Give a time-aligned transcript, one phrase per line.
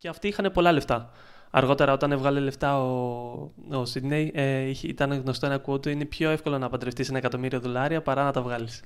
[0.00, 1.10] Και αυτοί είχαν πολλά λεφτά.
[1.50, 6.58] Αργότερα, όταν έβγαλε λεφτά ο, ο Σίδνεϊ, ε, ήταν γνωστό ένα quote είναι πιο εύκολο
[6.58, 8.80] να παντρευτείς ένα εκατομμύριο δολάρια παρά να τα βγάλεις.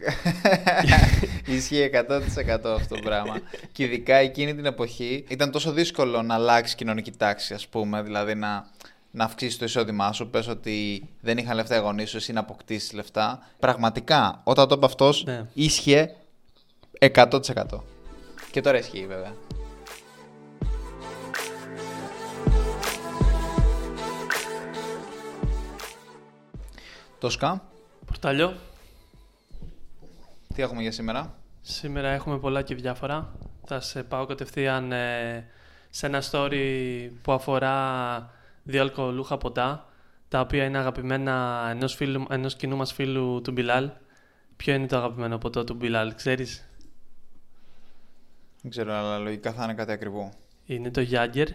[1.47, 2.01] Ισχύει 100%
[2.49, 3.41] αυτό το πράγμα.
[3.73, 8.35] και ειδικά εκείνη την εποχή ήταν τόσο δύσκολο να αλλάξεις κοινωνική τάξη, ας πούμε, δηλαδή
[8.35, 8.67] να,
[9.11, 10.31] να αυξήσεις το εισόδημά σου.
[10.31, 13.47] Πες ότι δεν είχαν λεφτά οι γονείς σου, εσύ να αποκτήσεις λεφτά.
[13.59, 15.47] Πραγματικά, όταν το είπε αυτός, ναι.
[15.55, 16.15] ίσχυε
[16.99, 17.41] 100%.
[18.51, 19.33] Και τώρα ισχύει βέβαια.
[27.25, 27.63] Τόσκα.
[28.07, 28.55] Πορτάλιο.
[30.55, 33.33] Τι έχουμε για σήμερα; Σήμερα έχουμε πολλά και διάφορα.
[33.65, 35.47] Θα σε πάω κατευθείαν ε,
[35.91, 38.31] σε ένα story που αφορά
[38.63, 39.89] δύο αλκοολούχα ποτά,
[40.29, 43.91] τα οποία είναι αγαπημένα ενός, φίλου, ενός κοινού μας φίλου του Μπιλάλ.
[44.57, 46.69] Ποιο είναι το αγαπημένο ποτό του Μπιλάλ, ξέρεις;
[48.63, 50.33] Δεν ξέρω, αλλά λογικά θα είναι κάτι ακριβό.
[50.67, 51.49] Είναι το Γιάγκερ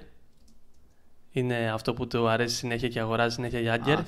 [1.31, 3.99] είναι αυτό που του αρέσει συνέχεια και αγοράζει συνέχεια Γιάγκερ.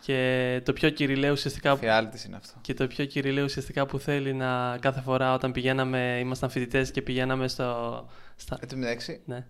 [0.00, 1.76] Και το πιο κυριλαίο ουσιαστικά.
[1.76, 2.58] Φιάλτη είναι αυτό.
[2.60, 7.02] Και το πιο κυριλαίο ουσιαστικά που θέλει να κάθε φορά όταν πηγαίναμε, ήμασταν φοιτητές και
[7.02, 8.08] πηγαίναμε στο.
[8.36, 8.58] Στα...
[8.60, 9.20] Εν τω μεταξύ.
[9.24, 9.46] Ναι.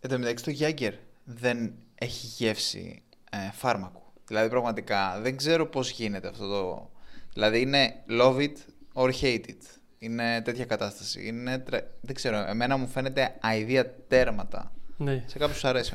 [0.00, 4.02] Εν τω μεταξύ το Γιάγκερ δεν έχει γεύση ε, φάρμακου.
[4.26, 6.90] Δηλαδή πραγματικά δεν ξέρω πώς γίνεται αυτό το.
[7.32, 8.54] Δηλαδή είναι love it
[8.94, 9.62] or hate it.
[9.98, 11.26] Είναι τέτοια κατάσταση.
[11.26, 11.64] Είναι...
[12.00, 14.72] Δεν ξέρω, εμένα μου φαίνεται αηδία τέρματα.
[14.96, 15.24] Ναι.
[15.26, 15.92] Σε κάποιους αρέσει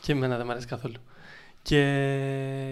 [0.00, 0.94] Και εμένα δεν μου αρέσει καθόλου.
[1.62, 1.80] Και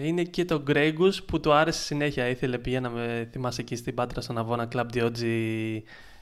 [0.03, 2.27] είναι και το Γκρέγκου που του άρεσε συνέχεια.
[2.27, 5.81] Ήθελε, πηγαίναμε, θυμάσαι εκεί στην Πάτρα στον Αβώνα Club Dioggi.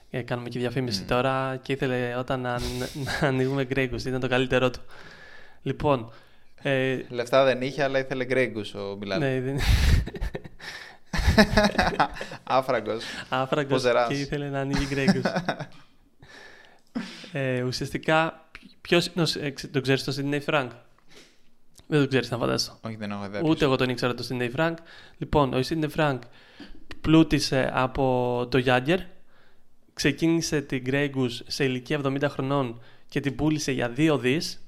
[0.09, 2.59] Ε, κάνουμε και διαφήμιση τώρα και ήθελε όταν να,
[2.93, 3.95] να ανοίγουμε Γκρέγκου.
[3.95, 4.80] Ήταν το καλύτερό του.
[5.61, 6.11] Λοιπόν.
[6.61, 6.99] Ε...
[7.09, 9.25] Λεφτά δεν είχε, αλλά ήθελε Γκρέγκου ο Μιλάνο.
[9.25, 9.59] Ναι, δεν...
[12.43, 13.03] Άφραγκος.
[13.30, 15.21] Άφραγκος και ήθελε να ανοίγει Γκρέγκου.
[17.31, 18.48] ε, ουσιαστικά
[18.81, 19.11] Ποιος
[19.72, 20.69] τον ξέρεις το Sydney Frank.
[21.88, 22.77] Δεν τον ξέρεις, να φαντάσω.
[22.81, 23.41] Όχι, δεν έχω ιδέα.
[23.44, 24.73] Ούτε εγώ τον ήξερα το Sydney Frank.
[25.17, 26.19] Λοιπόν, ο Sydney Frank
[27.02, 28.98] πλούτησε από το Jagger.
[29.93, 34.64] Ξεκίνησε την Grey Goose σε ηλικία 70 χρονών και την πούλησε για 2 δις.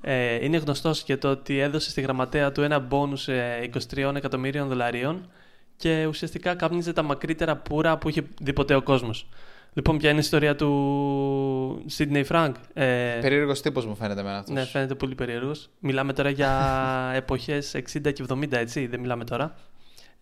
[0.00, 5.30] Ε, είναι γνωστός και το ότι έδωσε στη γραμματέα του ένα μπόνους 23 εκατομμύριων δολαρίων
[5.76, 9.28] και ουσιαστικά κάπνιζε τα μακρύτερα πουρα που είχε δει ποτέ ο κόσμος.
[9.72, 13.18] Λοιπόν, ποια είναι η ιστορία του Σίδνεϊ Φρανκ; Ε...
[13.20, 14.54] Περίεργος τύπος μου φαίνεται εμένα αυτός.
[14.54, 15.70] Ναι, φαίνεται πολύ περίεργος.
[15.78, 16.50] Μιλάμε τώρα για
[17.14, 18.86] εποχές 60 και 70, έτσι.
[18.86, 19.54] Δεν μιλάμε τώρα.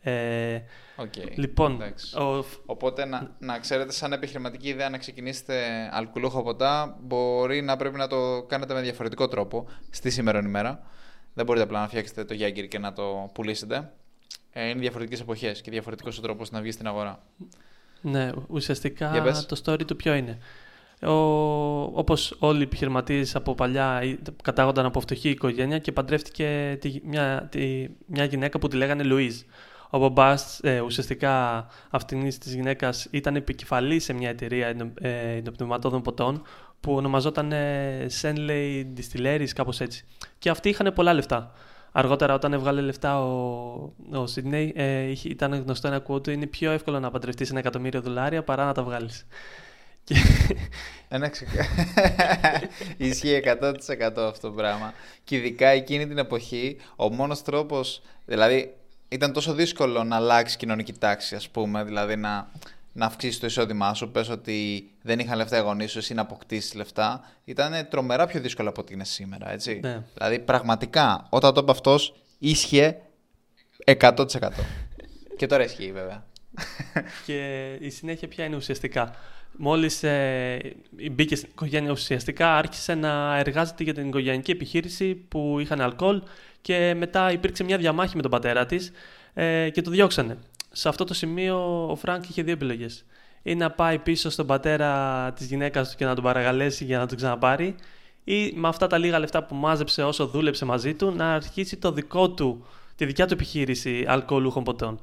[0.00, 0.62] Ε,
[0.96, 1.32] okay.
[1.34, 1.82] Λοιπόν,
[2.18, 2.44] ο...
[2.66, 8.06] Οπότε να, να ξέρετε, σαν επιχειρηματική ιδέα να ξεκινήσετε αλκοολούχο ποτά, μπορεί να πρέπει να
[8.06, 10.82] το κάνετε με διαφορετικό τρόπο στη σήμερα ημέρα.
[11.34, 13.92] Δεν μπορείτε απλά να φτιάξετε το Γιάγκερ και να το πουλήσετε.
[14.52, 17.22] Ε, είναι διαφορετικές εποχές και διαφορετικός ο τρόπος να βγει στην αγορά.
[18.00, 20.38] Ναι, ουσιαστικά το story του ποιο είναι.
[21.02, 21.12] Ο,
[21.82, 24.02] όπως όλοι οι επιχειρηματίες από παλιά
[24.42, 29.40] κατάγονταν από φτωχή οικογένεια και παντρεύτηκε τη, μια, τη, μια γυναίκα που τη λέγανε Λουίζ.
[29.90, 35.42] Ο μπαμπάς ε, ουσιαστικά αυτήν της γυναίκας ήταν επικεφαλής σε μια εταιρεία ε,
[36.02, 36.42] ποτών
[36.80, 40.04] που ονομαζόταν ε, Senley Distilleries, κάπως έτσι.
[40.38, 41.52] Και αυτοί είχαν πολλά λεφτά.
[41.92, 47.00] Αργότερα, όταν έβγαλε λεφτά ο, ο Σίδνεϊ, ε, ήταν γνωστό ένα quote είναι πιο εύκολο
[47.00, 49.26] να παντρευτείς ένα εκατομμύριο δολάρια παρά να τα βγάλεις.
[50.04, 50.14] Και...
[51.08, 51.30] Ένα
[52.96, 53.52] Ισχύει 100%
[54.00, 54.94] αυτό το πράγμα.
[55.24, 58.02] Και ειδικά εκείνη την εποχή, ο μόνος τρόπος.
[58.24, 58.74] Δηλαδή,
[59.08, 61.84] ήταν τόσο δύσκολο να αλλάξεις κοινωνική τάξη, ας πούμε.
[61.84, 62.50] Δηλαδή, να,
[62.98, 64.10] να αυξήσεις το εισόδημά σου.
[64.10, 67.20] Πες ότι δεν είχαν λεφτά οι γονείς σου, εσύ να αποκτήσεις λεφτά.
[67.44, 69.80] Ήταν τρομερά πιο δύσκολο από ό,τι είναι σήμερα, έτσι.
[69.82, 70.02] Ναι.
[70.14, 72.96] Δηλαδή, πραγματικά, όταν το είπε αυτός, ίσχυε
[73.84, 74.24] 100%.
[75.36, 76.26] και τώρα ισχύει, βέβαια.
[77.26, 79.14] και η συνέχεια ποια είναι ουσιαστικά;
[79.60, 80.58] Μόλις ε,
[81.12, 86.22] μπήκε στην οικογένεια, ουσιαστικά άρχισε να εργάζεται για την οικογενειακή επιχείρηση που είχαν αλκοόλ
[86.60, 88.92] και μετά υπήρξε μια διαμάχη με τον πατέρα της
[89.34, 90.36] ε, και το διώξανε
[90.78, 93.04] σε αυτό το σημείο ο Φρανκ είχε δύο επιλογές.
[93.42, 97.06] Ή να πάει πίσω στον πατέρα της γυναίκας του και να τον παρακαλέσει για να
[97.06, 97.74] τον ξαναπάρει,
[98.24, 101.92] ή με αυτά τα λίγα λεφτά που μάζεψε όσο δούλεψε μαζί του να αρχίσει το
[101.92, 102.66] δικό του,
[102.96, 105.00] τη δικιά του επιχείρηση αλκοολούχων ποτών.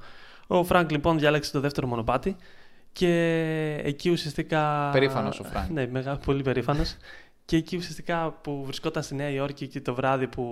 [0.47, 2.35] Ο Φρανκ λοιπόν διάλεξε το δεύτερο μονοπάτι
[2.91, 3.11] και
[3.83, 4.89] εκεί ουσιαστικά.
[4.91, 5.69] Περήφανος ο Φρανκ.
[5.69, 6.95] Ναι, μεγά, πολύ περήφανος.
[7.45, 10.45] και εκεί ουσιαστικά που βρισκόταν στη Νέα Υόρκη εκεί το βράδυ που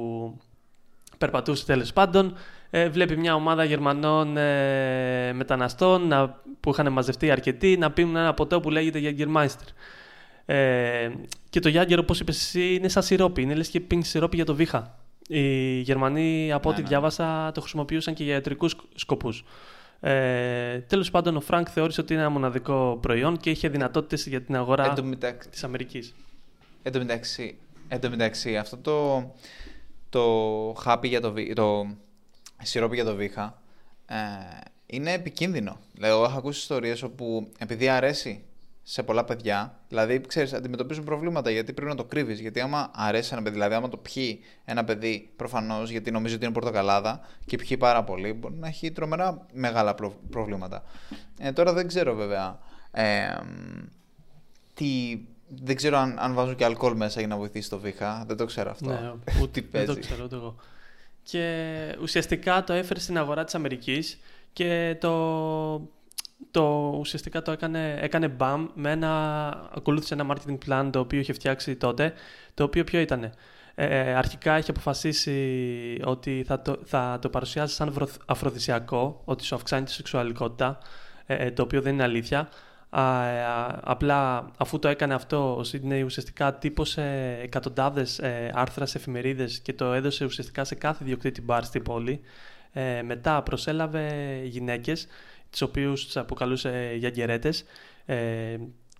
[1.17, 2.35] περπατούσε τέλος πάντων,
[2.75, 8.33] ε, βλέπει μια ομάδα Γερμανών ε, μεταναστών να, που είχαν μαζευτεί αρκετοί να πίνουν ένα
[8.33, 9.67] ποτό που λέγεται Jägermeister.
[10.45, 11.09] Ε,
[11.49, 13.41] και το Jäger, όπως είπες εσύ, είναι σαν σιρόπι.
[13.41, 14.99] Είναι λες και πίνει σιρόπι για το βήχα.
[15.27, 16.89] Οι Γερμανοί, από ό,τι ναι, ναι.
[16.89, 19.45] διάβασα, το χρησιμοποιούσαν και για ιατρικούς σκοπούς.
[19.99, 24.41] Ε, Τέλος πάντων, ο Φρανκ θεώρησε ότι είναι ένα μοναδικό προϊόν και είχε δυνατότητες για
[24.41, 24.93] την αγορά
[25.49, 26.13] της Αμερικής.
[26.83, 29.31] Εν τω μεταξύ, Εν τω μεταξύ, αυτό το,
[30.09, 30.23] το
[30.79, 31.85] χάπι για το, βι- το
[32.63, 33.61] σιρόπι για το βήχα
[34.05, 34.15] ε,
[34.85, 35.77] είναι επικίνδυνο.
[35.93, 38.43] Δηλαδή, εγώ έχω ακούσει ιστορίες όπου επειδή αρέσει
[38.83, 42.39] σε πολλά παιδιά, δηλαδή, ξέρεις, αντιμετωπίζουν προβλήματα γιατί πρέπει να το κρύβεις.
[42.39, 46.45] Γιατί άμα αρέσει ένα παιδί, δηλαδή άμα το πιει ένα παιδί προφανώς γιατί νομίζει ότι
[46.45, 50.83] είναι πορτοκαλάδα και πιει πάρα πολύ, μπορεί να έχει τρομερά μεγάλα προ- προβλήματα.
[51.39, 52.59] Ε, τώρα δεν ξέρω βέβαια
[52.91, 53.27] ε,
[54.73, 58.23] τι, δεν ξέρω αν, αν βάζουν και αλκοόλ μέσα για να βοηθήσει το βήχα.
[58.27, 58.89] Δεν το ξέρω αυτό.
[58.89, 60.55] Ναι, Τι ούτε, δεν το παίζεις; ξέρω ούτε εγώ.
[61.23, 64.19] Και ουσιαστικά το έφερε στην αγορά της Αμερικής
[64.53, 65.89] και το,
[66.51, 71.33] το ουσιαστικά το έκανε, έκανε BAM με ένα, ακολούθησε ένα marketing plan το οποίο είχε
[71.33, 72.13] φτιάξει τότε,
[72.53, 73.31] το οποίο ποιο ήτανε.
[73.75, 79.55] Ε, αρχικά είχε αποφασίσει ότι θα το, θα το παρουσιάζει σαν βρο- αφροδισιακό, ότι σου
[79.55, 80.77] αυξάνει τη σεξουαλικότητα,
[81.25, 82.49] ε, ε, το οποίο δεν είναι αλήθεια.
[82.95, 88.89] Α, ε, α, απλά αφού το έκανε αυτό, ο Sydney ουσιαστικά τύπωσε εκατοντάδες ε, άρθρας
[88.89, 92.21] σε εφημερίδες και το έδωσε ουσιαστικά σε κάθε διοκτήτη μπαρ στην πόλη.
[92.73, 95.07] Ε, μετά προσέλαβε γυναίκες,
[95.49, 97.63] τις οποίους τις αποκαλούσε γιαγκερέτες
[98.05, 98.57] ε,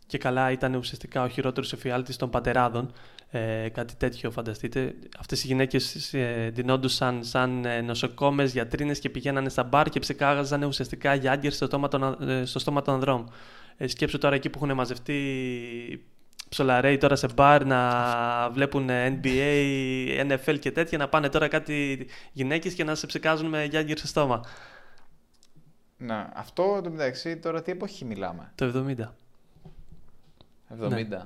[0.08, 2.92] και καλά ήταν ουσιαστικά ο χειρότερος εφιάλτης των πατεράδων.
[3.30, 4.96] Ε, κάτι τέτοιο φανταστείτε.
[5.20, 10.64] Αυτές οι γυναίκες ε, ντυνόντουσαν σαν ε, νοσοκόμες, γιατρίνες και πηγαίνανε στα μπαρ και ψεκάγαζαν
[10.64, 13.32] ουσιαστικά γιάγκερ στο, στόμα των, α- ε, στο στόμα των ανδρών.
[13.78, 16.06] Ε, σκέψου τώρα εκεί που έχουν μαζευτεί
[16.50, 22.74] ψολαρέοι τώρα σε μπαρ να βλέπουν NBA, NFL και τέτοια, να πάνε τώρα κάτι γυναίκες
[22.74, 24.42] και να σε ψεκάζουν με γιάγκερ στο στόμα.
[25.98, 29.14] Ναι, αυτό το μεταξύ τώρα τι εποχή μιλάμε; Το 70.
[30.80, 30.90] 70.
[30.90, 31.24] Ναι.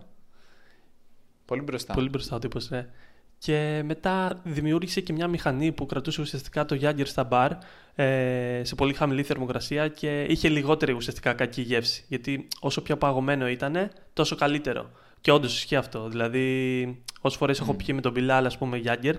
[1.45, 1.93] Πολύ μπροστά.
[1.93, 2.89] Πολύ μπροστά ο τύπος, ναι.
[3.37, 7.51] Και μετά δημιούργησε και μια μηχανή που κρατούσε ουσιαστικά το Γιάγκερ στα μπαρ
[7.95, 12.03] ε, σε πολύ χαμηλή θερμοκρασία και είχε λιγότερη ουσιαστικά κακή γεύση.
[12.07, 14.89] Γιατί όσο πιο παγωμένο ήταν, τόσο καλύτερο.
[15.21, 16.09] Και όντως ισχύει αυτό.
[16.09, 19.15] Δηλαδή, όσες φορές έχω πιει με τον Μπιλάλ, ας πούμε, Γιάγκερ,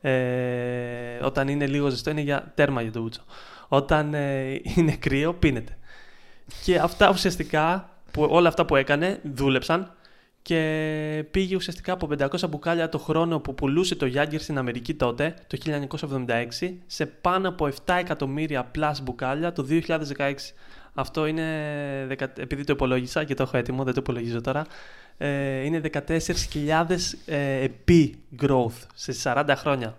[0.00, 3.22] ε, όταν είναι λίγο ζεστό είναι για τέρμα για το ούτσο.
[3.68, 5.78] Όταν ε, είναι κρύο, πίνεται.
[6.64, 9.92] Και αυτά ουσιαστικά, που, όλα αυτά που έκανε, δούλεψαν
[10.42, 15.34] και πήγε ουσιαστικά από 500 μπουκάλια το χρόνο που πουλούσε το Γιάγκερ στην Αμερική τότε,
[15.46, 15.58] το
[16.60, 20.34] 1976, σε πάνω από 7 εκατομμύρια plus μπουκάλια το 2016.
[20.94, 21.44] Αυτό είναι,
[22.08, 24.66] δεκα- επειδή το υπολόγισα και το έχω έτοιμο, δεν το υπολογίζω τώρα,
[25.18, 29.98] ε, είναι 14.000 ε, επί growth σε 40 χρόνια.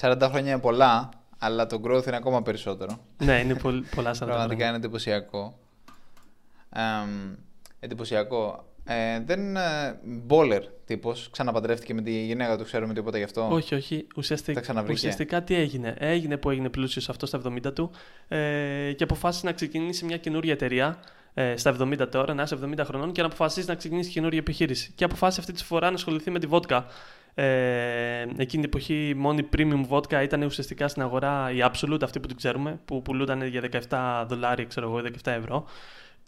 [0.00, 1.08] 40 χρόνια είναι πολλά,
[1.38, 2.98] αλλά το growth είναι ακόμα περισσότερο.
[3.24, 4.66] ναι, είναι πολύ, πολλά 40 Πραγματικά χρόνια.
[4.68, 5.58] είναι εντυπωσιακό.
[6.74, 7.34] Εμ,
[7.80, 8.68] εντυπωσιακό.
[8.86, 9.40] Ε, δεν
[10.04, 13.48] μπόλερ τύπος, ξαναπαντρεύτηκε με τη γυναίκα του, ξέρουμε τίποτα γι' αυτό.
[13.50, 14.06] Όχι, όχι.
[14.16, 14.94] Ουσιαστικά, Τα ξαναβρήκε.
[14.94, 17.90] ουσιαστικά τι έγινε; Έγινε που έγινε πλούσιος αυτό στα 70 του
[18.28, 20.98] ε, και αποφάσισε να ξεκινήσει μια καινούργια εταιρεία
[21.34, 24.92] ε, στα 70 τώρα, να είσαι 70 χρονών και να αποφασίσεις να ξεκινήσεις καινούργια επιχείρηση.
[24.94, 26.86] Και αποφάσισε αυτή τη φορά να ασχοληθεί με τη βότκα.
[27.34, 32.20] Ε, εκείνη την εποχή η μόνη premium βότκα ήταν ουσιαστικά στην αγορά η Absolute, αυτή
[32.20, 35.66] που την ξέρουμε, που πουλούνταν για 17 δολάρια, ξέρω εγώ, 17 ευρώ.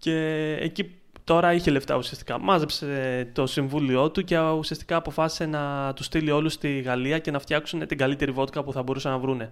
[0.06, 0.94] Και εκεί
[1.24, 2.38] τώρα είχε λεφτά ουσιαστικά.
[2.40, 7.38] Μάζεψε το συμβούλιο του και ουσιαστικά αποφάσισε να του στείλει όλους στη Γαλλία και να
[7.38, 9.50] φτιάξουν την καλύτερη βότκα που θα μπορούσαν να βρούνε.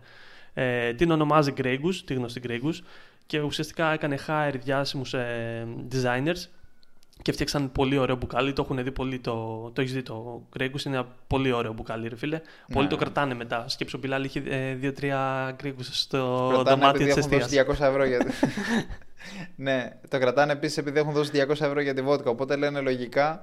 [0.55, 2.79] Ε, την ονομάζει Grey Goose, τη γνωστή Grey Goose,
[3.27, 6.49] και ουσιαστικά έκανε hire διάσημους ε, designers
[7.23, 8.53] και φτιάξαν πολύ ωραίο μπουκάλι.
[8.53, 9.19] Το έχουν δει πολύ.
[9.19, 12.41] Το, το έχεις δει το Grey Goose, είναι ένα πολύ ωραίο μπουκάλι, ρε φίλε.
[12.73, 13.69] Πολλοί το κρατάνε μετά.
[13.69, 17.65] Σκέψου, ο Μπιλάλ είχε ε, δύο-τρία Grey Goose στο Κρατάνε δωμάτιο επειδή της έχουν αιστεία.
[17.65, 18.19] δώσει 200 ευρώ για...
[19.57, 22.31] ναι, το κρατάνε επίσης επειδή έχουν δώσει 200 ευρώ για τη βότκα.
[22.31, 23.43] Οπότε λένε λογικά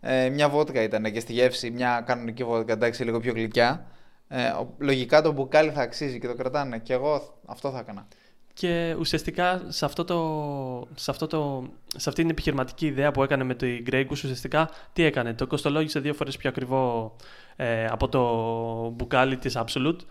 [0.00, 3.86] ε, μια βότκα ήταν και στη γεύση μια κανονική βότκα, εντάξει, λίγο πιο γλυκιά.
[4.28, 6.78] Ε, ο- λογικά το μπουκάλι θα αξίζει και το κρατάνε.
[6.78, 8.06] Και εγώ αυτό θα έκανα.
[8.54, 13.44] Και ουσιαστικά σε, αυτό το, σε, αυτό το, σε αυτή την επιχειρηματική ιδέα που έκανε
[13.44, 15.34] με το Grey Goose, ουσιαστικά τι έκανε.
[15.34, 17.16] Το κοστολόγησε δύο φορές πιο ακριβό
[17.56, 18.20] ε, από το
[18.90, 20.04] μπουκάλι της Absolute, ε,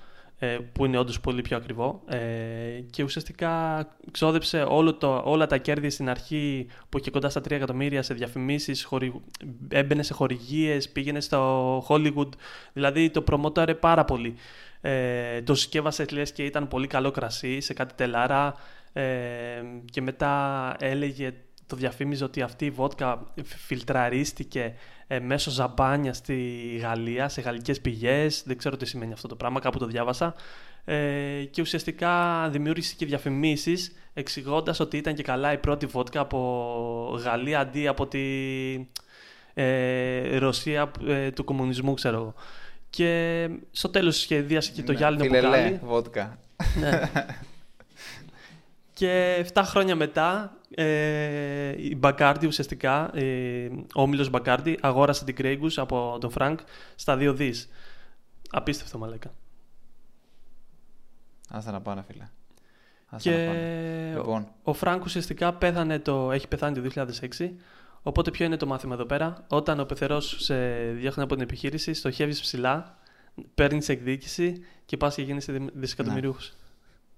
[0.73, 2.01] που είναι όντως πολύ πιο ακριβό.
[2.07, 2.19] Ε,
[2.89, 7.51] και ουσιαστικά ξόδεψε όλο το, όλα τα κέρδη στην αρχή που είχε κοντά στα 3
[7.51, 9.21] εκατομμύρια σε διαφημίσεις, χορη,
[9.69, 12.29] έμπαινε σε χορηγίες, πήγαινε στο Hollywood,
[12.73, 14.35] δηλαδή το προμόταρε πάρα πολύ.
[14.81, 18.55] Ε, το συσκεύασε λες και ήταν πολύ καλό κρασί σε κάτι τελάρα
[18.93, 19.03] ε,
[19.91, 21.33] και μετά έλεγε,
[21.71, 24.73] το διαφήμιζε ότι αυτή η βότκα φιλτραρίστηκε
[25.07, 26.35] ε, μέσω ζαμπάνια στη
[26.81, 30.35] Γαλλία, σε γαλλικές πηγές, δεν ξέρω τι σημαίνει αυτό το πράγμα, κάπου το διάβασα
[30.85, 37.19] ε, και ουσιαστικά δημιούργησε και διαφημίσεις εξηγώντας ότι ήταν και καλά η πρώτη βότκα από
[37.23, 38.19] Γαλλία αντί από τη
[39.53, 42.33] ε, Ρωσία ε, του κομμουνισμού ξέρω εγώ.
[42.89, 45.79] Και στο τέλος σχεδίασε και το Ναι, γυάλινο φιλελέ, μπουκάλι.
[45.83, 46.37] βότκα.
[46.79, 47.01] Ναι.
[48.93, 55.54] Και 7 χρόνια μετά, ε, η Bacardi ουσιαστικά, ε, ο όμιλος Bacardi, αγόρασε την Grey
[55.54, 56.59] Goose από τον Φρανκ
[56.95, 57.69] στα 2 δις.
[58.49, 59.33] Απίστευτο μαλάκα.
[61.49, 62.29] Άστα να πάνε, φίλε.
[63.05, 64.13] Άστα Και να πάνε.
[64.15, 67.49] Λοιπόν, ο Φρανκ ουσιαστικά πέθανε το, έχει πεθάνει το 2006.
[68.03, 71.93] Οπότε ποιο είναι το μάθημα εδώ πέρα; Όταν ο πεθερός σε διώχνει από την επιχείρηση,
[71.93, 72.97] στοχεύεις ψηλά,
[73.55, 76.53] παίρνεις εκδίκηση και πας και γίνεσαι δι- δισεκατομμυρίουχος.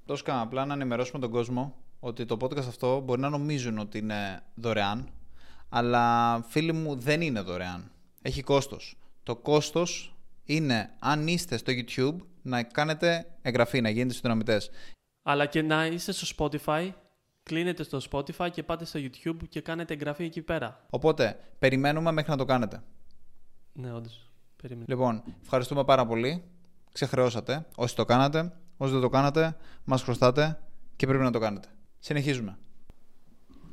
[0.06, 3.98] τόσο κάνα απλά να ενημερώσουμε τον κόσμο ότι το podcast αυτό μπορεί να νομίζουν ότι
[3.98, 5.10] είναι δωρεάν,
[5.70, 7.92] αλλά φίλοι μου δεν είναι δωρεάν.
[8.22, 8.98] Έχει κόστος.
[9.24, 14.70] Το κόστος είναι αν είστε στο YouTube να κάνετε εγγραφή, να γίνετε συνδρομητές.
[15.24, 16.92] Αλλά και να είστε στο Spotify,
[17.44, 20.86] κλείνετε στο Spotify και πάτε στο YouTube και κάνετε εγγραφή εκεί πέρα.
[20.90, 22.84] Οπότε, περιμένουμε μέχρι να το κάνετε.
[23.74, 24.32] Ναι, όντως.
[24.62, 24.86] Περίμενε.
[24.90, 26.44] Λοιπόν, ευχαριστούμε πάρα πολύ.
[26.92, 27.66] Ξεχρεώσατε.
[27.76, 30.60] Όσοι το κάνατε, όσοι δεν το κάνατε, μας χρωστάτε
[30.96, 31.68] και πρέπει να το κάνετε.
[32.06, 32.58] Συνεχίζουμε.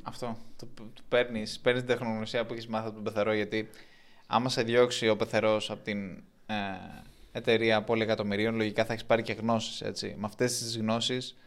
[0.03, 0.37] Αυτό.
[0.55, 3.69] Το, το παίρνεις, παίρνεις την τεχνογνωσία που έχεις μάθει από τον Πεθερό γιατί
[4.27, 6.55] άμα σε διώξει ο Πεθερός από την ε,
[7.31, 10.15] εταιρεία εκατομμυρίων, λογικά θα έχεις πάρει και γνώσεις, έτσι.
[10.17, 11.37] Με αυτές τις γνώσεις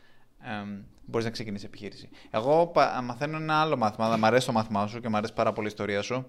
[0.40, 2.08] ε, μπορείς να ξεκινήσεις επιχείρηση.
[2.30, 5.52] Εγώ πα- μαθαίνω ένα άλλο μάθημα, μ' αρέσει το μάθημά σου και μ' αρέσει πάρα
[5.52, 6.26] πολύ η ιστορία σου.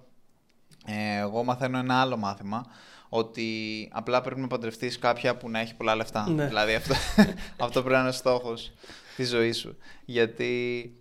[0.86, 2.66] Ε, εγώ μαθαίνω ένα άλλο μάθημα
[3.10, 3.48] ότι
[3.94, 6.30] απλά πρέπει να παντρευτείς κάποια που να έχει πολλά λεφτά.
[6.30, 6.48] Ναι.
[6.48, 6.94] Δηλαδή αυτό,
[7.66, 8.74] αυτό πρέπει να είναι ο στόχος
[9.16, 9.78] τη ζωή σου.
[10.06, 10.94] Γιατί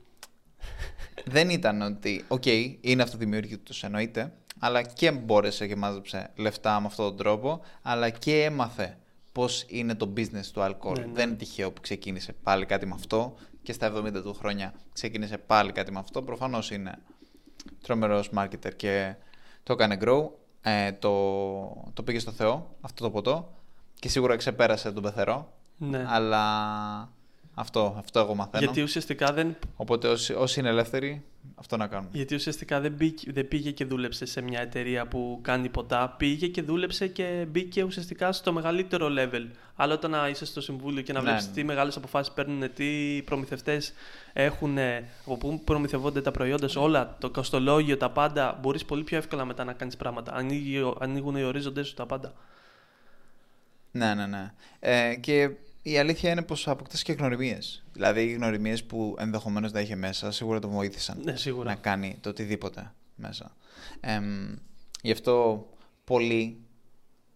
[1.25, 2.47] δεν ήταν ότι, οκ,
[2.80, 8.42] είναι αυτοδημιούργητο, εννοείται, αλλά και μπόρεσε και μάζεψε λεφτά με αυτόν τον τρόπο, αλλά και
[8.44, 8.99] έμαθε
[9.33, 10.99] πώς είναι το business του αλκοόλ.
[10.99, 11.12] Ναι, ναι.
[11.12, 15.38] Δεν είναι τυχαίο που ξεκίνησε πάλι κάτι με αυτό και στα 70 του χρόνια ξεκίνησε
[15.38, 16.23] πάλι κάτι με αυτό.
[16.23, 16.99] Προφανώς είναι
[17.83, 19.14] τρομερός marketer και
[19.62, 20.28] το έκανε grow,
[20.62, 21.11] ε, το,
[21.94, 23.54] το πήγε στο Θεό αυτό το ποτό
[23.94, 26.04] και σίγουρα ξεπέρασε τον πεθερό, Ναι.
[26.09, 27.12] αλλά
[27.54, 28.64] αυτό, αυτό εγώ μαθαίνω.
[28.64, 32.08] Γιατί ουσιαστικά δεν Οπότε όσοι, όσοι είναι ελεύθεροι, αυτό να κάνουν.
[32.12, 36.14] Γιατί ουσιαστικά δεν, μπήκε, δεν πήγε και δούλεψε σε μια εταιρεία που κάνει ποτά.
[36.18, 39.46] Πήγε και δούλεψε και μπήκε ουσιαστικά στο μεγαλύτερο level.
[39.76, 41.52] Άλλο όταν να είσαι στο συμβούλιο και να Ναι, βλέπεις ναι.
[41.52, 43.92] τι μεγάλες αποφάσεις παίρνουν, τι προμηθευτές
[44.32, 44.78] έχουν,
[45.25, 48.58] από πού προμηθευόνται τα προϊόντα σου, όλα, το κοστολόγιο, τα πάντα.
[48.62, 50.32] Μπορείς πολύ πιο εύκολα μετά να κάνεις πράγματα.
[50.34, 52.32] Ανοίγει, ο- ανοίγουν οι ορίζοντέ σου τα πάντα.
[53.90, 54.52] Ναι, ναι, ναι.
[54.80, 55.50] Ε, και
[55.86, 57.84] η αλήθεια είναι πως αποκτάς και γνωριμίες.
[57.92, 61.68] Δηλαδή οι γνωριμίες που ενδεχομένως να είχε μέσα σίγουρα τον βοήθησαν Ναι, σίγουρα.
[61.68, 63.56] να κάνει το οτιδήποτε μέσα.
[64.00, 64.54] Εμ,
[65.02, 65.66] γι' αυτό
[66.04, 66.60] πολλοί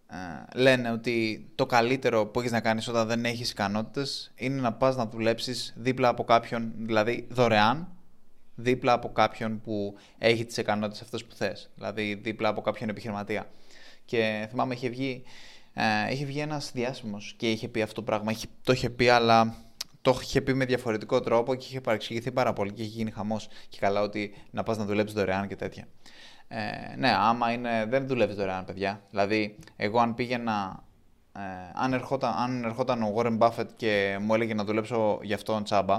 [0.07, 0.15] ε,
[0.59, 4.95] λένε ότι το καλύτερο που έχεις να κάνεις όταν δεν έχεις ικανότητες είναι να πας
[4.95, 7.87] να δουλέψεις δίπλα από κάποιον, δηλαδή δωρεάν,
[8.55, 11.69] δίπλα από κάποιον που έχει τις ικανότητες αυτές που θες.
[11.75, 13.49] Δηλαδή δίπλα από κάποιον επιχειρηματία.
[14.05, 15.23] Και θυμάμαι είχε βγει,
[15.73, 18.31] ε, είχε βγει ένας διάσημος και είχε πει αυτό το πράγμα.
[18.31, 19.55] Είχε, το είχε πει αλλά
[20.01, 23.47] το είχε πει με διαφορετικό τρόπο και είχε παρεξηγηθεί πάρα πολύ και είχε γίνει χαμός.
[23.69, 25.87] Και καλά ότι να πας να δουλέψεις δωρεάν και τέτοια.
[26.47, 29.01] Ε, ναι, άμα είναι, δεν δουλεύεις δωρεάν, παιδιά.
[29.09, 30.83] Δηλαδή, εγώ αν πήγαινα.
[31.35, 31.39] Ε,
[31.73, 35.95] αν, ερχόταν, αν ερχόταν ο Warren Buffett και μου έλεγε να δουλέψω για αυτόν τσάμπα,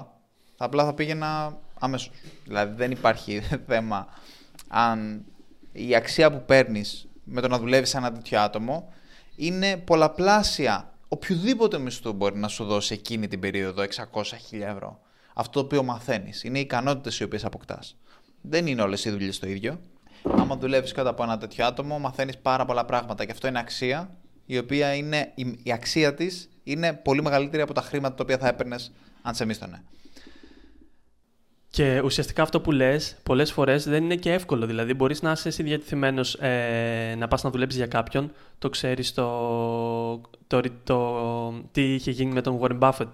[0.56, 2.10] θα απλά θα πήγαινα αμέσως.
[2.44, 4.06] Δηλαδή, δεν υπάρχει θέμα
[4.68, 5.24] αν
[5.72, 8.92] η αξία που παίρνεις με το να δουλεύεις σε ένα τέτοιο άτομο
[9.40, 15.00] είναι πολλαπλάσια οποιοδήποτε μισθού μπορεί να σου δώσει εκείνη την περίοδο 600.000 ευρώ.
[15.34, 17.96] Αυτό το οποίο μαθαίνεις είναι οι ικανότητες οι οποίες αποκτάς.
[18.40, 19.80] Δεν είναι όλες οι δουλειές το ίδιο.
[20.22, 24.16] Άμα δουλεύεις κάτω από ένα τέτοιο άτομο, μαθαίνεις πάρα πολλά πράγματα και αυτό είναι αξία
[24.46, 28.38] η οποία είναι, η, η αξία της είναι πολύ μεγαλύτερη από τα χρήματα τα οποία
[28.38, 28.92] θα έπαιρνες
[29.22, 29.82] αν σε μίσθωνε.
[31.70, 34.66] Και ουσιαστικά αυτό που λες, πολλές φορές δεν είναι και εύκολο.
[34.66, 38.32] Δηλαδή, μπορείς να είσαι εσύ διατεθειμένο ε, να πας να δουλέψεις για κάποιον.
[38.58, 43.08] Το ξέρεις το, το, το, τι είχε γίνει με τον Warren Buffett.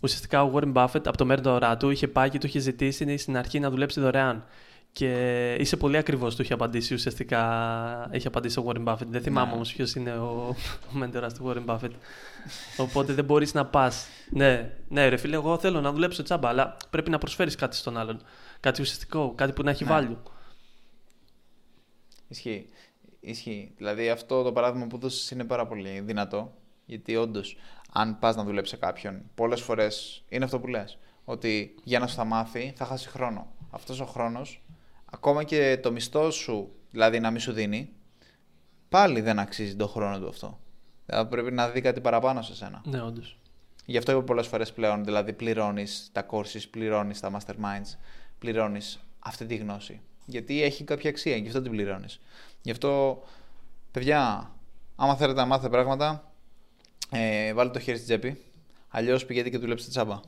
[0.00, 3.36] Ουσιαστικά ο Warren Buffett από το μέρο του είχε πάει και του είχε ζητήσει στην
[3.36, 4.44] αρχή να δουλέψει δωρεάν.
[4.92, 6.94] Και είσαι πολύ ακριβώ, του είχε απαντήσει.
[6.94, 9.06] Ουσιαστικά είχε απαντήσει ο Warren Buffett.
[9.06, 9.54] Δεν θυμάμαι Ναι.
[9.54, 10.56] όμως ποιος είναι ο,
[10.92, 11.90] ο μέντορας του Warren Buffett.
[12.76, 14.06] Οπότε δεν μπορείς να πας.
[14.30, 17.96] Ναι, ναι, ρε φίλε, εγώ θέλω να δουλέψω τσάμπα, αλλά πρέπει να προσφέρεις κάτι στον
[17.98, 18.22] άλλον.
[18.60, 19.90] Κάτι ουσιαστικό, κάτι που να έχει Ναι.
[19.92, 20.16] value.
[22.28, 22.66] Ισχύει.
[23.20, 23.72] Ισχύει.
[23.76, 26.52] Δηλαδή αυτό το παράδειγμα που δώσεις είναι πάρα πολύ δυνατό.
[26.86, 27.56] Γιατί όντως,
[27.92, 30.98] αν πας να δουλέψεις σε κάποιον, πολλές φορές είναι αυτό που λες.
[31.24, 33.46] Ότι για να σου τα μάθει θα χάσει χρόνο.
[33.70, 34.62] Αυτός ο χρόνος,
[35.10, 37.88] ακόμα και το μισθό σου, δηλαδή να μην σου δίνει,
[38.88, 40.58] πάλι δεν αξίζει τον χρόνο του αυτό.
[41.06, 42.82] Δηλαδή πρέπει να δει κάτι παραπάνω σε σένα.
[42.84, 43.38] Ναι, όντως.
[43.84, 47.96] Γι' αυτό είπα πολλές φορές πλέον, δηλαδή πληρώνεις τα courses, πληρώνεις τα masterminds,
[48.38, 50.00] πληρώνεις αυτή τη γνώση.
[50.24, 52.20] Γιατί έχει κάποια αξία, γι' αυτό την πληρώνεις.
[52.62, 53.22] Γι' αυτό,
[53.90, 54.50] παιδιά,
[54.96, 56.32] άμα θέλετε να μάθετε πράγματα,
[57.10, 58.42] ε, βάλτε το χέρι στην τσέπη.
[58.88, 60.20] Αλλιώς πηγαίνετε και δουλέψτε τσάμπα.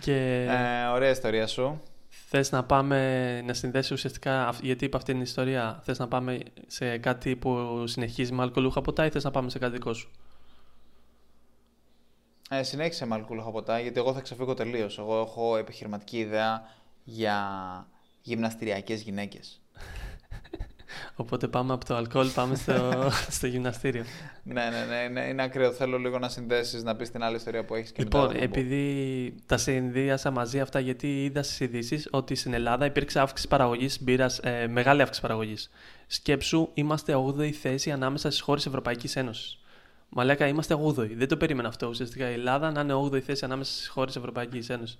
[0.00, 1.82] Και Ε, ωραία ιστορία σου.
[2.28, 6.38] Θες να πάμε να συνδέσεις ουσιαστικά, αυ- γιατί είπα αυτή την ιστορία, θες να πάμε
[6.66, 10.10] σε κάτι που συνεχίζει με αλκοολούχα ποτά ή θες να πάμε σε κάτι δικό σου;
[12.50, 14.98] Ε, συνέχισε με αλκοολούχα ποτά, γιατί εγώ θα ξεφύγω τελείως.
[14.98, 16.62] Εγώ έχω επιχειρηματική ιδέα
[17.04, 17.46] για
[18.22, 19.60] γυμναστηριακές γυναίκες.
[21.14, 22.92] Οπότε πάμε από το αλκοόλ, πάμε στο,
[23.36, 24.04] στο γυμναστήριο.
[24.42, 25.72] ναι, ναι, ναι, ναι, είναι ακραίο.
[25.72, 28.38] Θέλω λίγο να συνδέσεις, να πεις την άλλη ιστορία που έχεις και μετά Λοιπόν, θα
[28.40, 28.60] το πω.
[28.60, 34.02] επειδή τα συνδύασα μαζί αυτά, γιατί είδα στις ειδήσεις ότι στην Ελλάδα υπήρξε αύξηση παραγωγής
[34.02, 35.70] μπύρας, ε, μεγάλη αύξηση παραγωγής.
[36.06, 39.58] Σκέψου, είμαστε 8η θέση ανάμεσα στις χώρες Ευρωπαϊκής Ένωσης.
[40.08, 41.10] Μαλάκα, είμαστε 8η.
[41.16, 41.86] Δεν το περίμενα αυτό.
[41.86, 44.98] Ουσιαστικά η Ελλάδα να είναι 8η θέση ανάμεσα στις χώρες Ευρωπαϊκής Ένωσης.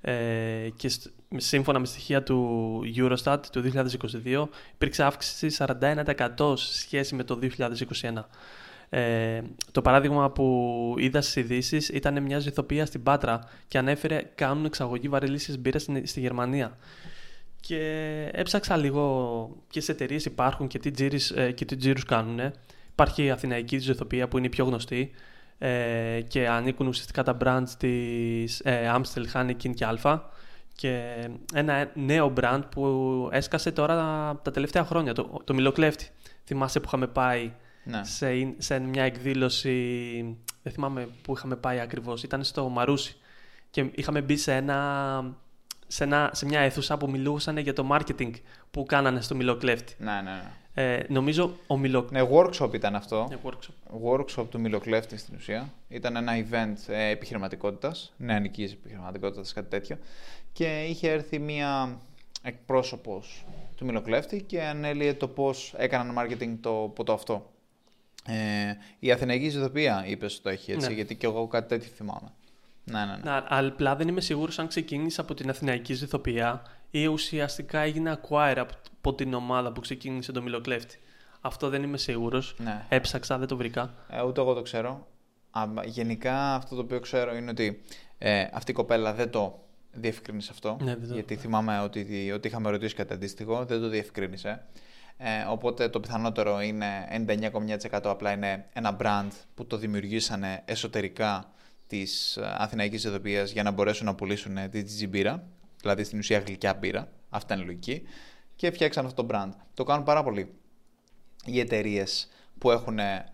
[0.00, 3.72] Ε, και σ- σύμφωνα με στοιχεία του Eurostat του
[4.24, 8.28] 2022 υπήρξε αύξηση 41% σε σχέση με το 2021.
[8.92, 9.40] Ε,
[9.72, 15.08] το παράδειγμα που είδα στις ειδήσεις ήταν μια ηθοποιία στην Πάτρα και ανέφερε κάνουν εξαγωγή
[15.08, 16.76] βαρελίσια μπύρας στην, στη Γερμανία.
[17.60, 17.80] Και
[18.32, 22.52] έψαξα λίγο ποιες εταιρείες υπάρχουν και τι, τζίρις, ε, και τι τζίρους κάνουν.
[22.90, 25.10] Υπάρχει η Αθηναϊκή Ζωηθοποιία που είναι η πιο γνωστή
[25.62, 30.18] ε, και ανήκουν ουσιαστικά τα brands της ε, Amstel, Heineken και Alpha
[30.74, 33.96] και ένα νέο brand που έσκασε τώρα
[34.42, 36.08] τα τελευταία χρόνια, το, το Μιλοκλέφτη.
[36.44, 37.52] Θυμάσαι που είχαμε πάει
[37.84, 38.04] Ναι.
[38.04, 43.16] σε, σε μια εκδήλωση, δεν θυμάμαι που είχαμε πάει ακριβώς, ήταν στο Μαρούσι
[43.70, 45.36] και είχαμε μπει σε, ένα,
[45.86, 48.30] σε, ένα, σε μια αίθουσα που μιλούσαν για το marketing
[48.70, 49.94] που κάνανε στο Μιλοκλέφτη.
[49.98, 50.50] Ναι, ναι, ναι.
[50.80, 52.14] Ε, νομίζω ο Μιλοκλέφτη...
[52.14, 53.28] Ναι, workshop ήταν αυτό.
[53.44, 54.10] workshop.
[54.10, 55.72] workshop του Μιλοκλέφτη στην ουσία.
[55.88, 59.98] Ήταν ένα event ε, επιχειρηματικότητας, νεανικής επιχειρηματικότητας, κάτι τέτοιο.
[60.52, 61.98] Και είχε έρθει μία
[62.42, 63.44] εκπρόσωπος
[63.76, 67.50] του Μιλοκλέφτη και ανέλυε το πώς έκαναν marketing το ποτό αυτό.
[68.26, 70.94] Ε, η Αθηναϊκή Ζωδοπία είπε ότι το έχει έτσι, Ναι.
[70.94, 72.32] γιατί και εγώ κάτι τέτοιο θυμάμαι.
[72.84, 73.20] Ναι, ναι, ναι.
[73.24, 78.20] Να, αλλά απλά δεν είμαι σίγουρος αν ξεκίνησε από την Αθηναϊκή Ζηθοποιία ή ουσιαστικά έγινε
[78.22, 80.98] acquire από, από την ομάδα που ξεκίνησε το Μιλοκλέφτη.
[81.40, 82.54] Αυτό δεν είμαι σίγουρος.
[82.58, 82.84] ναι.
[82.88, 83.94] Έψαξα, δεν το βρήκα.
[84.08, 85.06] Ε, ούτε εγώ το ξέρω.
[85.50, 87.82] Α, γενικά αυτό το οποίο ξέρω είναι ότι
[88.18, 90.76] ε, αυτή η κοπέλα δεν το διευκρίνησε αυτό.
[90.82, 94.62] Ναι, δεν το- γιατί θυμάμαι ότι, ότι είχαμε ρωτήσει κάτι αντίστοιχο, δεν το διευκρίνησε.
[95.16, 96.86] Ε, οπότε το πιθανότερο είναι
[97.26, 101.50] 99,9% απλά είναι ένα brand που το δημιουργήσανε εσωτερικά
[101.86, 105.44] της ε, Αθηναϊκής Ειδοποιίας για να μπορέσουν να πουλήσουν ε, τη GG μπύρα,
[105.80, 108.02] δηλαδή στην ουσία γλυκιά μπύρα, αυτά είναι λογική,
[108.56, 109.50] και φτιάξαν αυτό το brand.
[109.74, 110.54] Το κάνουν πάρα πολύ
[111.44, 113.24] οι εταιρείες που έχουν, ε,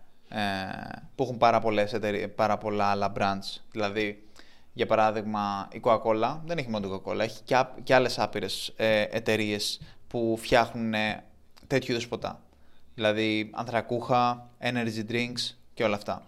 [1.15, 3.61] που έχουν πάρα, πολλές εταιρείες, πάρα πολλά άλλα brands.
[3.71, 4.27] Δηλαδή,
[4.73, 8.73] για παράδειγμα, η Coca-Cola δεν έχει μόνο την Coca-Cola, έχει και, ά- και άλλες άπειρες
[8.77, 11.23] ε, εταιρείες που φτιάχνουν ε,
[11.67, 12.41] τέτοιου είδους ποτά.
[12.95, 16.27] Δηλαδή, ανθρακούχα, energy drinks και όλα αυτά.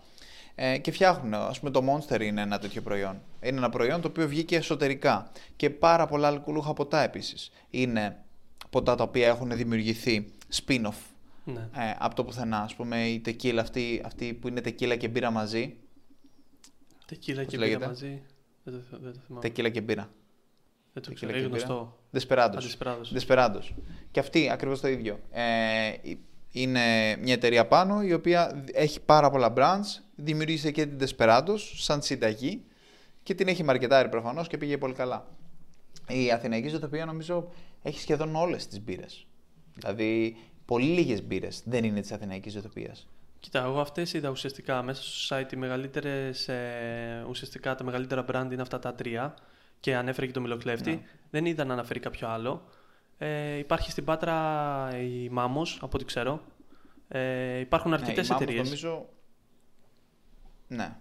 [0.55, 3.21] Ε, και φτιάχνουν, ας πούμε το Monster είναι ένα τέτοιο προϊόν.
[3.41, 5.31] Είναι ένα προϊόν το οποίο βγήκε εσωτερικά.
[5.55, 7.51] Και πάρα πολλά αλκοολούχα ποτά επίσης.
[7.69, 8.23] Είναι
[8.69, 10.25] ποτά τα οποία έχουν δημιουργηθεί
[10.55, 10.93] spin-off
[11.45, 11.59] Ναι.
[11.59, 12.57] ε, από το πουθενά.
[12.61, 15.75] Ας πούμε η τεκίλα αυτή, αυτή που είναι τεκίλα και μπύρα μαζί.
[17.05, 18.21] Τεκίλα Πώς και λέγεται; μπύρα μαζί.
[18.63, 19.41] Δεν το, δεν το θυμάμαι.
[19.41, 20.09] Τεκίλα και μπύρα.
[20.93, 21.31] Δεν το tequila ξέρω.
[21.31, 21.65] και Είναι μπύρα.
[21.65, 21.97] γνωστό.
[22.13, 22.55] Desperados.
[22.57, 23.13] Αντισπράδος.
[23.15, 23.73] Desperados.
[24.11, 25.19] Και αυτή ακριβώς το ίδιο.
[25.31, 25.91] Ε,
[26.51, 30.01] είναι μια εταιρεία πάνω η οποία έχει πάρα πολλά brands.
[30.15, 32.63] Δημιούργησε και την Desperados σαν συνταγή
[33.29, 35.27] και την έχει μαρκετάρει προφανώς και πήγε πολύ καλά.
[36.07, 37.49] Η Αθηναϊκή Ζωοτοπία νομίζω
[37.81, 39.27] έχει σχεδόν όλες τις μπύρες.
[39.73, 43.07] Δηλαδή πολύ λίγες μπύρες δεν είναι της Αθηναϊκής Ζωοτοπίας.
[43.39, 45.53] Κοίτα, εγώ αυτές είδα ουσιαστικά μέσα στο site.
[45.53, 49.33] Οι μεγαλύτερες, ε, ουσιαστικά τα μεγαλύτερα brand είναι αυτά τα τρία
[49.79, 50.91] και ανέφερε και το Μιλοκλέφτη.
[50.91, 51.01] Ναι.
[51.29, 52.63] Δεν είδα να αναφέρει κάποιο άλλο.
[53.17, 56.41] Ε, υπάρχει στην Πάτρα η Μάμος, από ό,τι ξέρω.
[57.07, 58.63] Ε, υπάρχουν αρκετές Ναι, η Mammoth εταιρείες.
[58.63, 59.09] Νομίζω...
[60.67, 60.97] Ναι.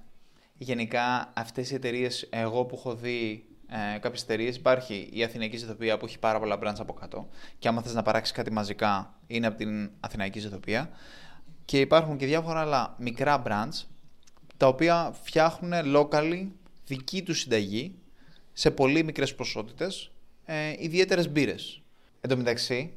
[0.58, 5.96] Γενικά αυτές οι εταιρείες, εγώ που έχω δει ε, κάποιες εταιρείες, υπάρχει η Αθηναϊκή Ζητοπία
[5.96, 9.46] που έχει πάρα πολλά brands από κάτω και άμα θες να παράξεις κάτι μαζικά είναι
[9.46, 10.90] από την Αθηναϊκή Ζητοπία
[11.64, 13.86] και υπάρχουν και διάφορα άλλα μικρά brands
[14.56, 16.48] τα οποία φτιάχνουν locally
[16.86, 17.94] δική τους συνταγή
[18.52, 20.10] σε πολύ μικρές ποσότητες
[20.44, 21.82] ε, ιδιαίτερες μπύρες.
[22.20, 22.92] Εν τω μεταξύ,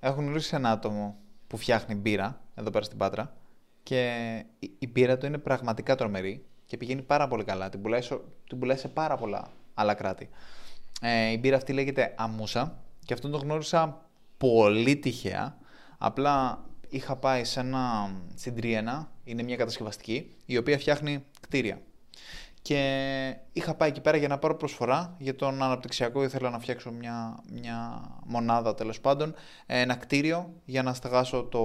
[0.00, 3.36] έχω γνωρίσει ένα άτομο που φτιάχνει μπύρα εδώ πέρα στην Πάτρα
[3.82, 4.10] και
[4.58, 7.68] η, η μπύρα του είναι πραγματικά τρομερή και πηγαίνει πάρα πολύ καλά.
[7.68, 10.28] Την πουλάει, σε- την πουλάει σε πάρα πολλά άλλα κράτη.
[11.00, 14.06] Ε, η μπύρα αυτή λέγεται Αμούσα και αυτόν τον γνώρισα
[14.36, 15.56] πολύ τυχαία.
[15.98, 21.80] Απλά είχα πάει σε ένα, στην Τριένα, είναι μια κατασκευαστική, η οποία φτιάχνει κτίρια.
[22.62, 22.80] Και
[23.52, 26.22] είχα πάει εκεί πέρα για να πάρω προσφορά για τον αναπτυξιακό.
[26.22, 29.34] Ήθελα να φτιάξω μια, μια μονάδα τέλος πάντων,
[29.66, 31.64] ένα κτίριο για να στεγάσω το,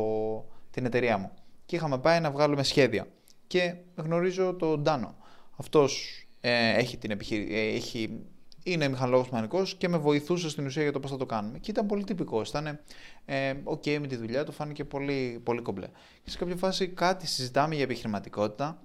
[0.72, 1.32] την εταιρεία μου.
[1.66, 3.08] Και είχαμε πάει να βγάλουμε σχέδια.
[3.48, 5.16] Και γνωρίζω τον Ντάνο.
[5.56, 7.56] Αυτός ε, έχει την επιχείρη...
[7.56, 8.20] ε, έχει...
[8.64, 11.60] είναι μηχανολόγος μηχανικός και με βοηθούσε στην ουσία για το πώς θα το κάνουμε.
[11.60, 12.42] Και ήταν πολύ τυπικό.
[12.48, 12.80] Ήταν
[13.26, 15.88] ε, OK με τη δουλειά του, φάνηκε πολύ, πολύ κομπλέ.
[16.24, 18.82] Και σε κάποια φάση κάτι συζητάμε για επιχειρηματικότητα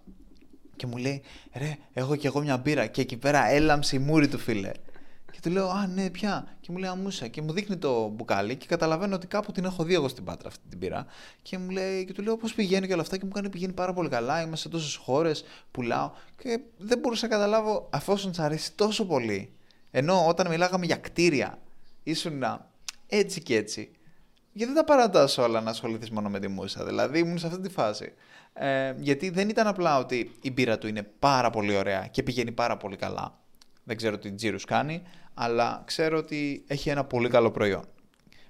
[0.77, 1.23] και μου λέει
[1.53, 2.87] Ρε, έχω κι εγώ μια μπύρα.
[2.87, 4.71] Και εκεί πέρα έλαμψε η μούρη του, φίλε.
[5.33, 6.57] Και του λέω Α, ναι, πια.
[6.61, 7.29] Και μου λέει Αμούσα.
[7.29, 10.49] Και μου δείχνει το μπουκάλι και καταλαβαίνω ότι κάπου την έχω δει εγώ στην πάτρα
[10.49, 11.07] αυτή την πύρα.
[11.43, 13.17] Και μου λέει και του λέω Πώς πηγαίνει και όλα αυτά.
[13.17, 14.43] Και μου κάνει πηγαίνει πάρα πολύ καλά.
[14.43, 16.11] Είμαι σε τόσες χώρες, πουλάω.
[16.43, 19.53] Και δεν μπορούσα να καταλάβω αφόσον σ' αρέσει τόσο πολύ.
[19.91, 21.59] Ενώ όταν μιλάγαμε για κτίρια,
[22.03, 22.43] ήσουν
[23.07, 23.91] έτσι και έτσι.
[24.53, 26.85] Γιατί δεν τα παρατάς όλα να ασχοληθείς μόνο με τη μουσα.
[26.85, 28.13] Δηλαδή ήμουν σε αυτή τη φάση.
[28.53, 32.53] Ε, γιατί δεν ήταν απλά ότι η μπύρα του είναι πάρα πολύ ωραία και πηγαίνει
[32.53, 33.42] πάρα πολύ καλά.
[33.85, 35.03] Δεν ξέρω τι τζίρους κάνει,
[35.35, 37.85] αλλά ξέρω ότι έχει ένα πολύ καλό προϊόν.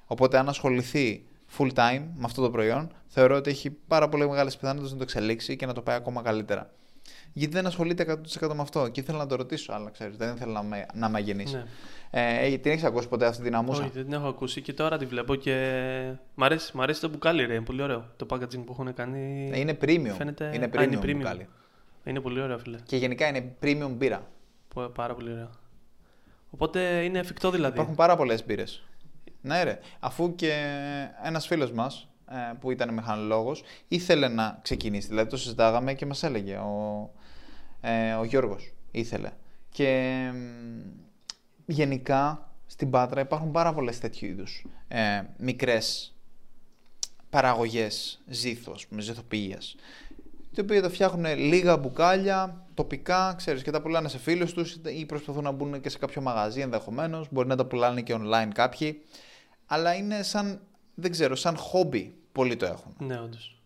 [0.06, 1.24] Οπότε αν ασχοληθεί
[1.58, 5.02] full time με αυτό το προϊόν, θεωρώ ότι έχει πάρα πολύ μεγάλες πιθανότητες να το
[5.02, 6.70] εξελίξει και να το πάει ακόμα καλύτερα.
[7.32, 8.88] Γιατί δεν ασχολείται 100% με αυτό.
[8.88, 11.54] Και ήθελα να το ρωτήσω, αλλά ξέρεις, δεν ήθελα να με, να με αγενήσει.
[11.54, 11.64] Ναι.
[12.10, 13.82] Ε, την έχεις ακούσει ποτέ αυτή την αμούσα.
[13.82, 15.54] Όχι, δεν την έχω ακούσει και τώρα τη βλέπω και
[16.34, 17.54] μ' αρέσει, μ αρέσει το μπουκάλι, ρε.
[17.54, 18.10] Είναι πολύ ωραίο.
[18.16, 19.50] Το packaging που έχουν κάνει.
[19.52, 20.14] Ε, είναι premium.
[20.16, 20.50] Φαίνεται...
[20.54, 21.16] Είναι premium, Α, είναι premium.
[21.16, 21.48] μπουκάλι.
[22.04, 22.78] Είναι πολύ ωραίο, φίλε.
[22.86, 24.26] Και γενικά είναι premium μπύρα.
[24.94, 25.50] Πάρα πολύ ωραίο.
[26.50, 27.74] Οπότε είναι εφικτό δηλαδή.
[27.74, 28.82] Υπάρχουν πάρα πολλές μπύρες.
[29.40, 29.78] Ναι, ρε.
[30.00, 30.52] Αφού και
[31.22, 35.08] ένας φίλος μας ε, που ήταν μηχανολόγος ήθελε να ξεκινήσει.
[35.08, 37.10] Δηλαδή το συζητάγαμε και μας έλεγε ο,
[37.80, 39.30] ε, ο Γιώργος ήθελε.
[39.68, 40.30] Και
[41.66, 46.14] γενικά στην Πάτρα υπάρχουν πάρα πολλές τέτοιου είδους ε, μικρές
[47.30, 49.76] παραγωγές ζήθος, με ζηθοποιίας
[50.56, 55.06] οι οποίοι τα φτιάχνουν λίγα μπουκάλια, τοπικά, ξέρεις, και τα πουλάνε σε φίλους τους ή
[55.06, 57.26] προσπαθούν να μπουν και σε κάποιο μαγαζί ενδεχομένως.
[57.30, 59.02] μπορεί να τα πουλάνε και online κάποιοι,
[59.66, 60.60] αλλά είναι σαν,
[60.94, 62.94] δεν ξέρω, σαν χόμπι πολλοί το έχουν.
[62.98, 63.56] Ναι, όντως.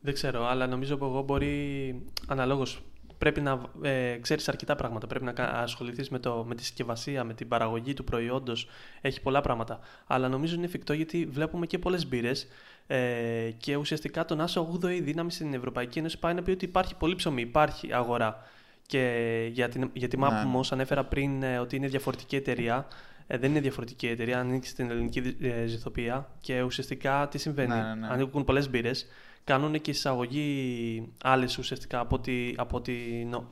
[0.00, 2.82] Δεν ξέρω, αλλά νομίζω που εγώ μπορεί αναλόγως.
[3.18, 5.06] Πρέπει να ε, ξέρεις αρκετά πράγματα.
[5.06, 8.68] Πρέπει να ασχοληθείς με, με τη συσκευασία, με την παραγωγή του προϊόντος.
[9.00, 9.78] Έχει πολλά πράγματα.
[10.06, 12.46] Αλλά νομίζω είναι εφικτό γιατί βλέπουμε και πολλές μπύρες.
[12.86, 16.64] Ε, και ουσιαστικά το να είσαι 8η δύναμη στην Ευρωπαϊκή Ένωση πάει να πει ότι
[16.64, 18.42] υπάρχει πολύ ψωμί, υπάρχει αγορά.
[18.86, 22.86] Και για, την, για τη μάπη μου, ανέφερα πριν ε, ότι είναι διαφορετική εταιρεία,
[23.26, 27.68] ε, δεν είναι διαφορετική εταιρεία, ανήκει στην ελληνική ε, ζηθοποιία και ουσιαστικά τι συμβαίνει.
[27.68, 28.06] Ναι, ναι, ναι.
[28.10, 29.06] Ανήκουν πολλές μπύρες,
[29.44, 32.54] κάνουν και εισαγωγή άλλες ουσιαστικά από ότι.
[32.56, 33.48] Από ότι νο,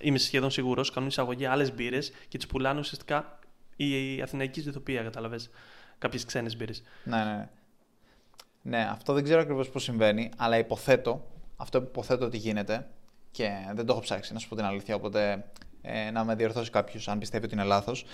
[0.00, 3.38] είμαι σχεδόν σίγουρος, κάνουν εισαγωγή άλλες μπύρες και τις πουλάνε ουσιαστικά
[3.76, 5.50] η, η αθηναϊκή ζηθοποιία, κατάλαβες.
[5.98, 6.82] Κάποιες ξένες μπύρες.
[7.04, 7.48] Ναι, ναι,
[8.62, 8.76] ναι.
[8.76, 12.86] Ναι, αυτό δεν ξέρω ακριβώς πώς συμβαίνει, αλλά υποθέτω, αυτό υποθέτω ότι γίνεται
[13.30, 15.44] και δεν το έχω ψάξει να σου πω την αλήθεια, οπότε
[15.82, 18.04] ε, να με διορθώσει κάποιος αν πιστεύει ότι είναι λάθος.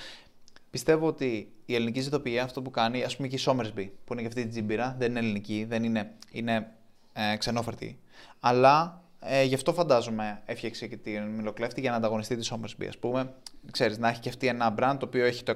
[0.70, 4.22] Πιστεύω ότι η ελληνική ζητοποιία αυτό που κάνει, ας πούμε και η Σόμερσμπι, που είναι
[4.22, 6.72] και αυτή τη τζιμπήρα, δεν είναι ελληνική, δεν είναι, είναι
[7.12, 7.98] ε, ξενόφερτη.
[8.40, 12.98] Αλλά ε, γι' αυτό φαντάζομαι έφτιαξε και την Μιλοκλέφτη για να ανταγωνιστεί τη Σόμερσμπι, ας
[12.98, 13.34] πούμε.
[13.70, 15.54] Ξέρεις, να έχει και αυτή ένα brand το οποίο έχει το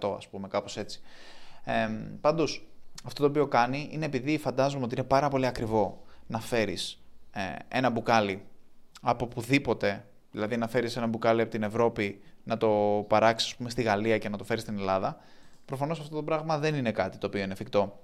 [0.00, 1.00] 100% ας πούμε, κάπως έτσι.
[1.64, 1.88] Ε,
[2.20, 2.44] Πάντω,
[3.04, 7.40] αυτό το οποίο κάνει είναι επειδή φαντάζομαι ότι είναι πάρα πολύ ακριβό να φέρεις ε,
[7.68, 8.42] ένα μπουκάλι
[9.02, 12.68] από οπουδήποτε, δηλαδή να φέρεις ένα μπουκάλι από την Ευρώπη να το
[13.08, 15.16] παράξεις πούμε, στη Γαλλία και να το φέρεις στην Ελλάδα,
[15.64, 18.00] προφανώς αυτό το πράγμα δεν είναι κάτι το οποίο είναι εφικτό.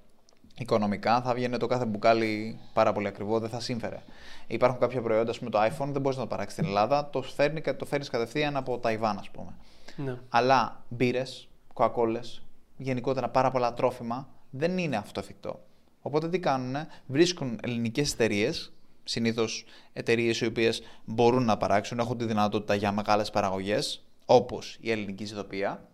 [0.58, 4.02] Οικονομικά θα βγαίνει το κάθε μπουκάλι πάρα πολύ ακριβό, δεν θα σύμφερε.
[4.46, 7.60] Υπάρχουν κάποια προϊόντα, με το iPhone δεν μπορείς να το παράξεις στην Ελλάδα, το φέρνει
[7.60, 9.54] το φέρνεις κατευθείαν από Ταϊβάν, ας πούμε.
[9.96, 10.18] Ναι.
[10.28, 12.42] Αλλά μπύρες, κοκακόλες,
[12.76, 15.66] γενικότερα πάρα πολλά τρόφιμα δεν είναι αυτό εφικτό.
[16.00, 18.72] Οπότε τι κάνουν, βρίσκουν ελληνικές εταιρείες
[19.08, 24.90] συνήθως εταιρείες οι οποίες μπορούν να παράξουν, έχουν τη δυνατότητα για μεγάλες παραγωγές, όπως η
[24.90, 25.88] ελληνική ζητοπία,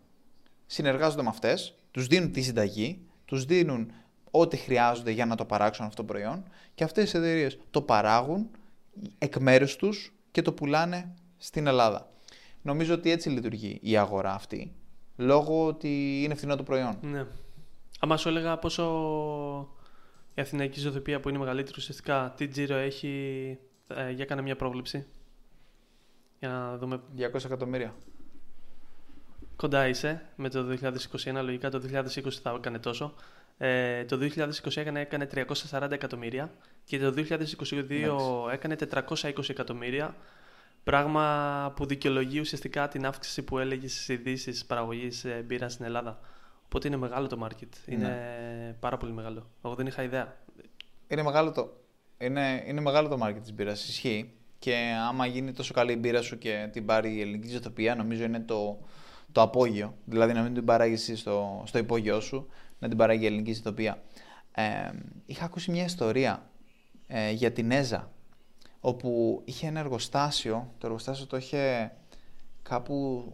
[0.66, 3.92] συνεργάζονται με αυτές, τους δίνουν τη συνταγή, τους δίνουν
[4.30, 8.50] ό,τι χρειάζονται για να το παράξουν αυτό το προϊόν και αυτές οι εταιρείες το παράγουν
[9.18, 12.12] εκ μέρους τους και το πουλάνε στην Ελλάδα.
[12.62, 14.72] Νομίζω ότι έτσι λειτουργεί η αγορά αυτή,
[15.16, 16.98] λόγω ότι είναι φθηνό το προϊόν.
[17.02, 17.26] Ναι.
[18.12, 18.84] Αν σου έλεγα πόσο
[20.34, 25.06] η Αθηναϊκή Ζωοτροπία που είναι μεγαλύτερη ουσιαστικά, τι τζίρο έχει, ε, για κάνε μια πρόβλεψη.
[26.38, 27.00] Για να δούμε.
[27.16, 27.94] 200 εκατομμύρια.
[29.56, 33.14] Κοντά είσαι με το 2021, λογικά το 2020 θα έκανε τόσο.
[33.58, 35.28] Ε, το 2020 έκανε, έκανε
[35.70, 36.52] 340 εκατομμύρια
[36.84, 40.16] και το 2022 έκανε 420 εκατομμύρια.
[40.84, 46.20] Πράγμα που δικαιολογεί ουσιαστικά την αύξηση που έλεγες στις ειδήσεις παραγωγής ε, μπύρας στην Ελλάδα.
[46.74, 47.88] Οπότε είναι μεγάλο το market.
[47.88, 48.76] Είναι ναι.
[48.80, 49.50] πάρα πολύ μεγάλο.
[49.64, 50.36] Εγώ δεν είχα ιδέα.
[51.08, 51.76] Είναι μεγάλο το,
[52.18, 53.88] είναι, είναι μεγάλο το market της μπύρας.
[53.88, 54.32] Ισχύει.
[54.58, 58.24] Και άμα γίνει τόσο καλή η μπύρα σου και την πάρει η ελληνική ζωτοπία, νομίζω
[58.24, 58.78] είναι το,
[59.32, 59.94] το απόγειο.
[60.04, 63.52] Δηλαδή να μην την παράγεις εσύ στο, στο υπόγειό σου, να την παράγει η ελληνική
[63.52, 64.02] ζωτοπία.
[64.52, 64.90] Ε,
[65.26, 66.50] είχα ακούσει μια ιστορία
[67.06, 68.10] ε, για την ΕΖΑ,
[68.80, 70.72] όπου είχε ένα εργοστάσιο.
[70.78, 71.92] Το εργοστάσιο το είχε
[72.62, 73.32] κάπου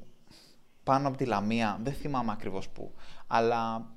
[0.83, 2.93] πάνω από τη Λαμία, δεν θυμάμαι ακριβώς πού,
[3.33, 3.91] αλλά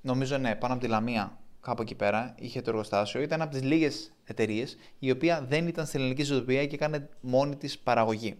[0.00, 3.20] νομίζω ναι, πάνω από τη Λαμία, κάπου εκεί πέρα, είχε το εργοστάσιο.
[3.20, 7.56] Ήταν από τις λίγες εταιρείες η οποία δεν ήταν στην ελληνική ζωοτροφία και έκανε μόνη
[7.56, 8.36] της παραγωγή.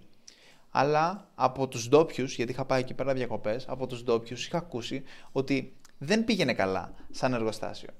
[0.70, 5.02] Αλλά από τους ντόπιους, γιατί είχα πάει εκεί πέρα διακοπές, από τους ντόπιους είχα ακούσει
[5.32, 7.90] ότι δεν πήγαινε καλά σαν εργοστάσιο.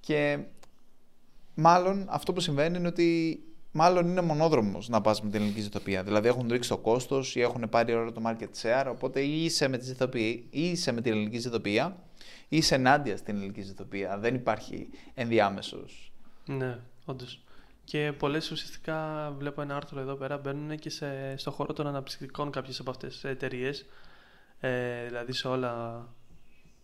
[0.00, 0.38] Και
[1.54, 6.02] μάλλον αυτό που συμβαίνει είναι ότι μάλλον είναι μονόδρομος να πας με την ελληνική ζητοπία.
[6.02, 8.86] Δηλαδή έχουν ρίξει το κόστος ή έχουν πάρει όλο το market share.
[8.90, 9.94] Οπότε ή είσαι με, τη
[10.50, 11.96] ή είσαι με την ελληνική ζητοπία
[12.48, 14.18] ή είσαι ενάντια στην ελληνική ζητοπία.
[14.18, 16.12] Δεν υπάρχει ενδιάμεσος.
[16.46, 17.42] Ναι, όντως.
[17.84, 22.50] Και πολλές ουσιαστικά βλέπω ένα άρθρο εδώ πέρα μπαίνουν και σε, στο χώρο των αναψυκτικών
[22.50, 23.86] κάποιες από αυτές τις εταιρείες.
[24.60, 26.04] Ε, δηλαδή σε όλα.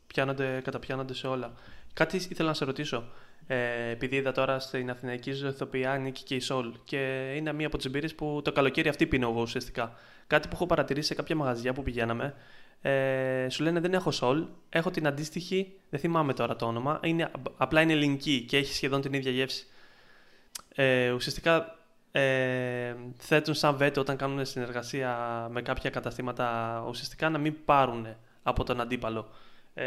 [0.07, 1.53] Πιάνονται, καταπιάνονται σε όλα.
[1.93, 3.05] Κάτι ήθελα να σε ρωτήσω.
[3.47, 7.77] Ε, επειδή είδα τώρα στην Αθηναϊκή Ζωηθοποιία ανήκει και η Σολ και είναι μία από
[7.77, 9.93] τις εμπειρίες που το καλοκαίρι αυτή πίνω εγώ ουσιαστικά.
[10.27, 12.35] Κάτι που έχω παρατηρήσει σε κάποια μαγαζιά που πηγαίναμε.
[12.83, 17.31] Ε, σου λένε δεν έχω Σολ, έχω την αντίστοιχη, δεν θυμάμαι τώρα το όνομα, είναι,
[17.57, 19.67] απλά είναι ελληνική και έχει σχεδόν την ίδια γεύση.
[20.75, 21.79] Ε, ουσιαστικά
[22.13, 25.17] ε, θέτουν σαν βέτο όταν κάνουν συνεργασία
[25.51, 28.07] με κάποια καταστήματα ουσιαστικά να μην πάρουν
[28.43, 29.29] από τον αντίπαλο.
[29.75, 29.85] Ε,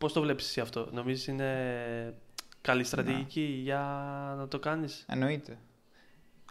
[0.00, 2.14] Πώς το βλέπεις εσύ αυτό, Νομίζεις είναι
[2.60, 3.80] καλή στρατηγική για
[4.38, 5.58] να το κάνεις; Εννοείται.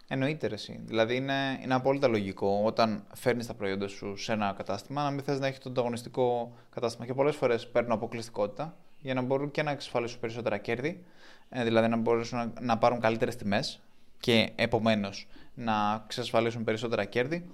[0.08, 0.80] Εννοείται εσύ.
[0.84, 5.22] Δηλαδή είναι, είναι απόλυτα λογικό όταν φέρνεις τα προϊόντα σου σε ένα κατάστημα να μην
[5.22, 7.06] θες να έχει το ανταγωνιστικό κατάστημα.
[7.06, 11.04] Και πολλές φορές παίρνουν αποκλειστικότητα για να μπορούν και να εξασφαλίσουν περισσότερα κέρδη,
[11.48, 13.80] ε, δηλαδή να μπορούν να, να πάρουν καλύτερες τιμές
[14.20, 17.50] και επομένως να εξασφαλίσουν περισσότερα κέρδη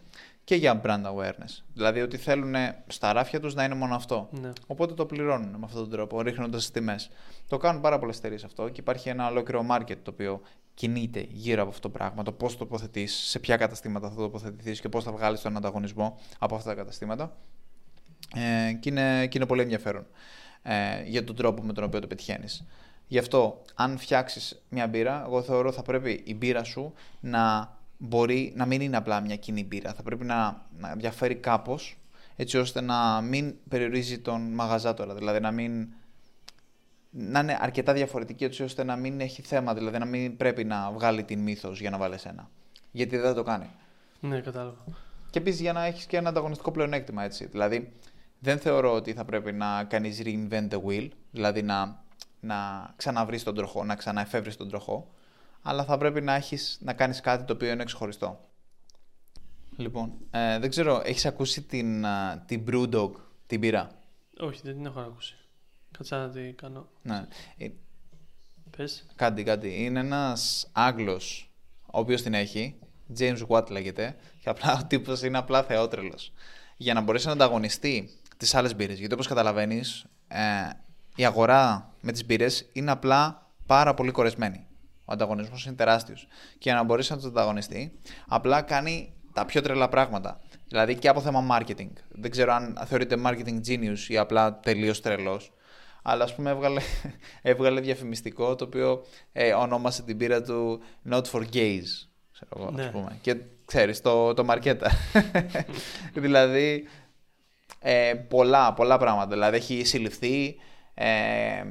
[0.47, 1.63] και για brand awareness.
[1.73, 2.55] Δηλαδή ότι θέλουν
[2.87, 4.29] στα ράφια τους να είναι μόνο αυτό.
[4.31, 4.53] Ναι.
[4.67, 7.11] Οπότε το πληρώνουν με αυτόν τον τρόπο, ρίχνοντας τις τιμές.
[7.49, 10.41] Το κάνουν πάρα πολλές εταιρείες αυτό και υπάρχει ένα ολόκληρο market το οποίο
[10.75, 12.23] κινείται γύρω από αυτό το πράγμα.
[12.23, 16.55] Το πώς τοποθετείς, σε ποια καταστήματα θα τοποθετηθείς και πώς θα βγάλεις τον ανταγωνισμό από
[16.55, 17.37] αυτά τα καταστήματα.
[18.35, 20.07] Ε, και, είναι, και είναι πολύ ενδιαφέρον
[20.63, 22.67] ε, για τον τρόπο με τον οποίο το πετυχαίνεις.
[23.07, 28.53] Γι' αυτό, αν φτιάξεις μια μπύρα, εγώ θεωρώ θα πρέπει η μπύρα σου να μπορεί
[28.57, 29.93] να μην είναι απλά μια κοινή μπύρα.
[29.93, 31.99] Θα πρέπει να, να διαφέρει κάπως
[32.37, 35.15] έτσι ώστε να μην περιορίζει τον μαγαζάτορα.
[35.15, 35.89] Δηλαδή να μην.
[37.11, 39.75] να είναι αρκετά διαφορετική έτσι ώστε να μην έχει θέμα.
[39.75, 42.51] Δηλαδή να μην πρέπει να βγάλει την μύθος για να βάλει ένα.
[42.91, 43.71] Γιατί δεν θα το κάνει.
[44.21, 44.85] Ναι, κατάλαβα.
[45.31, 47.47] Και επίσης για να έχεις και ένα ανταγωνιστικό πλεονέκτημα έτσι.
[47.47, 47.93] Δηλαδή
[48.39, 52.05] δεν θεωρώ ότι θα πρέπει να κάνεις reinvent the wheel, δηλαδή να,
[52.41, 52.57] να
[52.97, 55.09] ξαναβρεις τον τροχό, να ξαναεφεύρεις τον τροχό
[55.69, 58.41] αλλά θα πρέπει να, έχεις, να κάνεις κάτι το οποίο είναι εξχωριστό.
[59.77, 62.05] Λοιπόν, ε, δεν ξέρω, έχεις ακούσει την,
[62.47, 63.11] την Brewdog,
[63.47, 63.91] την πύρα;
[64.41, 65.37] Όχι, δεν την έχω ακούσει.
[65.99, 66.89] Κάτσα να την κάνω.
[67.03, 67.27] Ναι.
[67.57, 67.69] Ε,
[68.77, 69.07] Πες.
[69.15, 69.85] Κάτι, κάτι.
[69.85, 71.51] Είναι ένας Άγγλος,
[71.81, 72.79] ο οποίος την έχει,
[73.19, 76.33] James Watt λέγεται, και απλά ο τύπος είναι απλά θεότρελος.
[76.77, 78.99] Για να μπορέσει να ανταγωνιστεί τις άλλες μπύρες.
[78.99, 80.39] Γιατί όπως καταλαβαίνεις, ε,
[81.17, 84.67] η αγορά με τις μπύρες είναι απλά πάρα πολύ κορεσμένη.
[85.09, 86.27] Ο ανταγωνισμός είναι τεράστιος.
[86.53, 87.93] Και για να μπορέσει να το ανταγωνιστεί,
[88.29, 90.41] απλά κάνει τα πιο τρελά πράγματα.
[90.69, 91.91] Δηλαδή και από θέμα marketing.
[92.09, 95.53] Δεν ξέρω αν θεωρείται marketing genius ή απλά τελείως τρελός.
[96.03, 96.81] Αλλά ας πούμε έβγαλε,
[97.43, 101.85] έβγαλε διαφημιστικό το οποίο ε, ονόμασε την πύρα του Not for Gays.
[102.33, 102.91] Ξέρω εγώ, ναι.
[102.91, 103.19] πούμε.
[103.21, 104.91] Και ξέρεις, το, το μαρκέτα.
[106.15, 106.85] δηλαδή
[107.81, 109.29] ε, πολλά, πολλά πράγματα.
[109.29, 110.57] Δηλαδή έχει συλληφθεί.
[110.95, 111.65] Ε,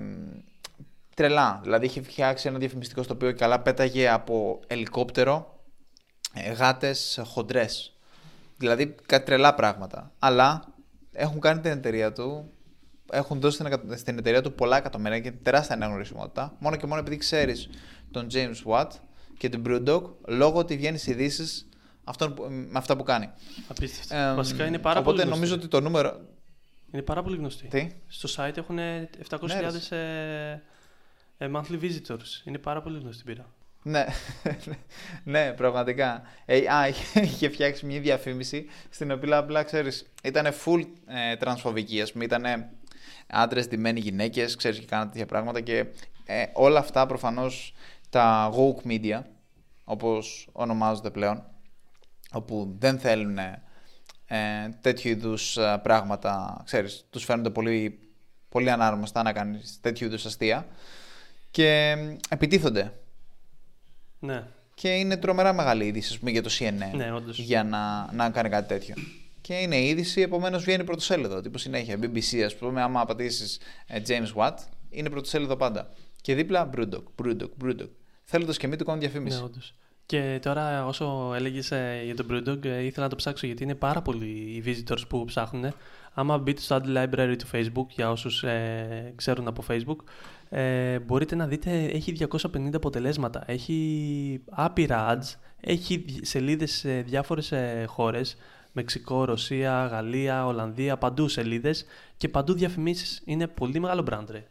[1.15, 1.59] τρελά.
[1.63, 5.59] Δηλαδή είχε φτιάξει ένα διαφημιστικό στο οποίο καλά πέταγε από ελικόπτερο
[6.33, 7.97] ε, γάτες χοντρές.
[8.57, 10.11] Δηλαδή κάτι τρελά πράγματα.
[10.19, 10.63] Αλλά
[11.11, 12.51] έχουν κάνει την εταιρεία του,
[13.11, 13.63] έχουν δώσει
[13.95, 16.55] στην εταιρεία του πολλά εκατομμύρια και τεράστια αναγνωρισιμότητα.
[16.59, 17.69] Μόνο και μόνο επειδή ξέρεις
[18.11, 18.89] τον James Watt
[19.37, 21.69] και την Brewdog, λόγω ότι βγαίνει ειδήσεις
[22.37, 23.29] με αυτά που κάνει.
[23.67, 24.15] Απίστευτο.
[24.15, 26.19] Ε, Βασικά είναι πάρα οπότε πολύ νομίζω ότι το νούμερο.
[26.91, 27.67] Είναι πάρα πολύ γνωστή.
[27.67, 28.77] Τι; Στο site έχουν
[29.29, 29.39] 700.000
[29.89, 30.61] ναι, ε,
[31.39, 32.43] monthly visitors.
[32.43, 33.53] Είναι πάρα πολύ γνωστή πύρα.
[33.83, 34.05] Ναι,
[35.23, 36.21] ναι, πραγματικά.
[36.45, 42.01] Ε, α, είχε φτιάξει μια διαφήμιση στην οποία απλά ξέρεις, ήταν full ε, τρανσφοβική.
[42.01, 42.43] Α πούμε, ήταν
[43.27, 45.85] άντρες, ντυμένοι γυναίκες, ξέρεις και κάνατε τέτοια πράγματα και
[46.25, 47.73] ε, όλα αυτά προφανώς
[48.09, 49.21] τα woke media,
[49.83, 51.43] όπως ονομάζονται πλέον,
[52.31, 57.99] όπου δεν θέλουν ε, τέτοιου είδους ε, πράγματα, ξέρεις, τους φαίνονται πολύ,
[58.49, 60.67] πολύ ανάρμοστα να κάνεις τέτοιου είδους αστεία
[61.55, 61.97] και
[62.29, 62.93] επιτίθονται.
[64.19, 64.43] Ναι.
[64.73, 67.39] Και είναι τρομερά μεγάλη είδηση πούμε, για το CNN ναι, όντως.
[67.39, 68.95] για να, να κάνει κάτι τέτοιο.
[69.41, 71.41] Και είναι είδηση, επομένως βγαίνει πρωτοσέλιδο.
[71.41, 71.99] Τύπου συνέχεια.
[72.01, 74.53] BBC, ας πούμε, άμα απαντήσει ε, James Watt,
[74.89, 75.89] είναι πρωτοσέλιδο πάντα.
[76.21, 77.89] Και δίπλα Brewdog, Brewdog, Brewdog.
[78.23, 79.37] Θέλοντας και μη του κάνουν διαφήμιση.
[79.37, 79.75] Ναι, όντως.
[80.05, 81.67] Και τώρα, όσο έλεγες
[82.05, 85.25] για τον Brewdog, ε, ήθελα να το ψάξω γιατί είναι πάρα πολλοί οι visitors που
[85.25, 85.73] ψάχνουν.
[86.13, 89.97] Άμα μπείτε στο ad library του Facebook, για όσους ε, ξέρουν από Facebook,
[90.49, 93.43] ε, μπορείτε να δείτε, έχει 250 αποτελέσματα.
[93.47, 98.37] Έχει άπειρα ads, έχει σελίδες σε διάφορες ε, χώρες.
[98.77, 101.85] Μεξικό, Ρωσία, Γαλλία, Ολλανδία, παντού σελίδες
[102.17, 103.21] και παντού διαφημίσεις.
[103.25, 104.47] Είναι πολύ μεγάλο brand, ρε.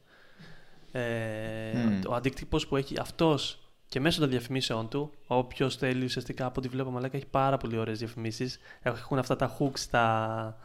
[0.93, 6.55] Ε, Ο αντίκτυπος που έχει αυτός και μέσω των διαφημίσεων του, όποιος θέλει ουσιαστικά από
[6.61, 8.59] ό,τι βλέπω, μαλάκα έχει πάρα πολύ ωραίες διαφημίσεις.
[8.83, 10.57] Έχουν αυτά τα hooks, τα,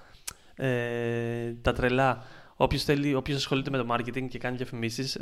[0.55, 2.23] ε, τα τρελά.
[2.61, 5.17] Όποιος θέλει, όποιος ασχολείται με το marketing και κάνει διαφημίσεις,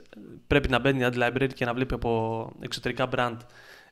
[0.48, 3.38] πρέπει να μπαίνει ad library και να βλέπει από εξωτερικά brand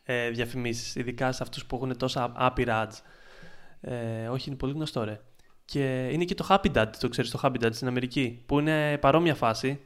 [0.03, 2.93] ε, διαφημίσεις, ειδικά σε αυτούς που έχουν τόσα άπειρα ads.
[3.81, 5.19] Ε, όχι, είναι πολύ γνωστό, ρε.
[5.65, 8.97] Και είναι και το Happy Dad, το ξέρεις το Happy Dad στην Αμερική, που είναι
[8.97, 9.79] παρόμοια φάση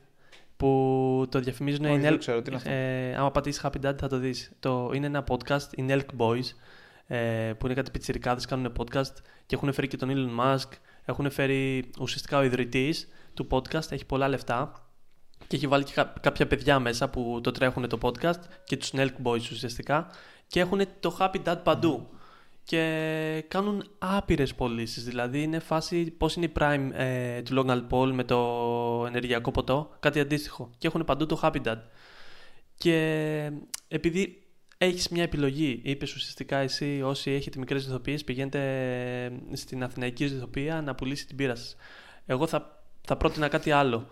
[0.58, 1.86] που το διαφημίζουν.
[1.86, 2.70] Όχι, δεν ξέρω, τι είναι αυτό.
[2.70, 4.52] Ε, άμα πατήσεις Happy Dad θα το δεις.
[4.60, 6.46] Το, είναι ένα podcast, οι Elk Boys,
[7.08, 9.14] ε, που είναι κάτι πιτσιρικάδες, κάνουν podcast
[9.46, 10.70] και έχουν φέρει και τον Elon Musk.
[11.06, 13.08] Έχουν φέρει ουσιαστικά ο ιδρυτής
[13.44, 14.72] του podcast, έχει πολλά λεφτά
[15.48, 19.14] και έχει βάλει και κάποια παιδιά μέσα που το τρέχουν το podcast και τους Elk
[19.24, 20.08] Boys ουσιαστικά
[20.48, 22.10] και έχουν το Happy Dad παντού
[22.64, 25.04] και κάνουν άπειρες πωλήσεις.
[25.04, 28.38] Δηλαδή είναι φάση πώς είναι η Prime ε, του Logan Paul με το
[29.08, 30.70] ενεργειακό ποτό, κάτι αντίστοιχο.
[30.78, 31.78] Και έχουν παντού το Happy Dad.
[32.76, 33.52] Και
[33.88, 34.44] επειδή
[34.78, 38.62] έχεις μια επιλογή, είπες ουσιαστικά εσύ, όσοι έχετε μικρές δυθοποιίες, πηγαίνετε
[39.54, 41.76] στην Αθηναϊκή Δυθοπία να πουλήσει την πείρα σας.
[42.26, 42.79] Εγώ θα,
[43.10, 44.08] θα πρότεινα κάτι άλλο.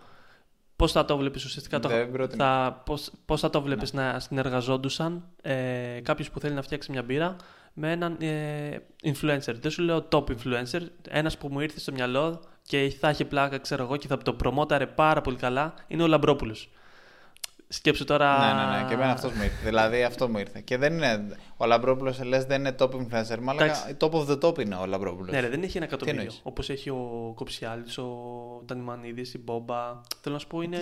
[0.76, 1.88] Πώς θα το βλέπεις ουσιαστικά, το,
[2.36, 4.02] θα, πώς, πώς θα το βλέπεις ναι.
[4.02, 7.36] να συνεργαζόντουσαν ε, κάποιος που θέλει να φτιάξει μια μπύρα
[7.72, 9.54] με έναν ε, influencer.
[9.60, 13.58] Δεν σου λέω top influencer, ένας που μου ήρθε στο μυαλό και θα έχει πλάκα,
[13.58, 16.70] ξέρω εγώ, και θα το προμόταρε πάρα πολύ καλά, είναι ο Λαμπρόπουλος.
[17.68, 18.38] Σκέψου τώρα.
[18.38, 18.88] Ναι, ναι, ναι.
[18.88, 19.64] Και εμένα αυτός μου ήρθε.
[19.64, 20.60] δηλαδή αυτό μου ήρθε.
[20.60, 21.36] Και δεν είναι.
[21.56, 23.38] Ο Λαμπρόπουλος λες δεν είναι top influencer.
[23.40, 23.54] Μα
[23.98, 25.32] top of the top είναι ο Λαμπρόπουλος.
[25.32, 26.32] Ναι, ρε, δεν έχει ένα εκατομμύριο.
[26.42, 28.08] Όπως έχει ο Κοψιάλης, ο
[28.66, 30.00] Τανιμανίδης, η Μπόμπα.
[30.20, 30.78] Θέλω να σου πω, είναι...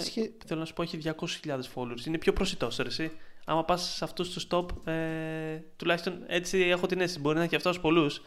[0.46, 2.07] Θέλω να σου πω έχει 200.000 followers.
[2.07, 3.12] Είναι πιο προσιτός, εσύ
[3.46, 7.20] άμα πας σε αυτούς τους top, ε, τουλάχιστον έτσι έχω την αίσθηση.
[7.20, 8.22] Μπορεί να έχει αυτός πολλούς.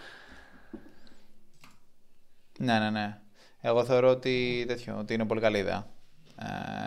[2.60, 3.18] Ναι, ναι, ναι.
[3.62, 5.99] Εγώ θεωρώ ότι, τέτοιο, ότι είναι πολύ καλή ιδέα ε,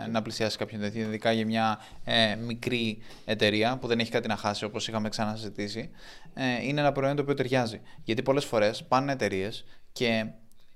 [0.09, 4.35] να πλησιάσει κάποιον τέτοιο, ειδικά για μια ε, μικρή εταιρεία που δεν έχει κάτι να
[4.35, 5.89] χάσει, όπως είχαμε ξανασυζητήσει.
[6.33, 7.81] Ε, είναι ένα προϊόν το οποίο ταιριάζει.
[8.03, 10.25] Γιατί πολλές φορές πάνε εταιρείες και.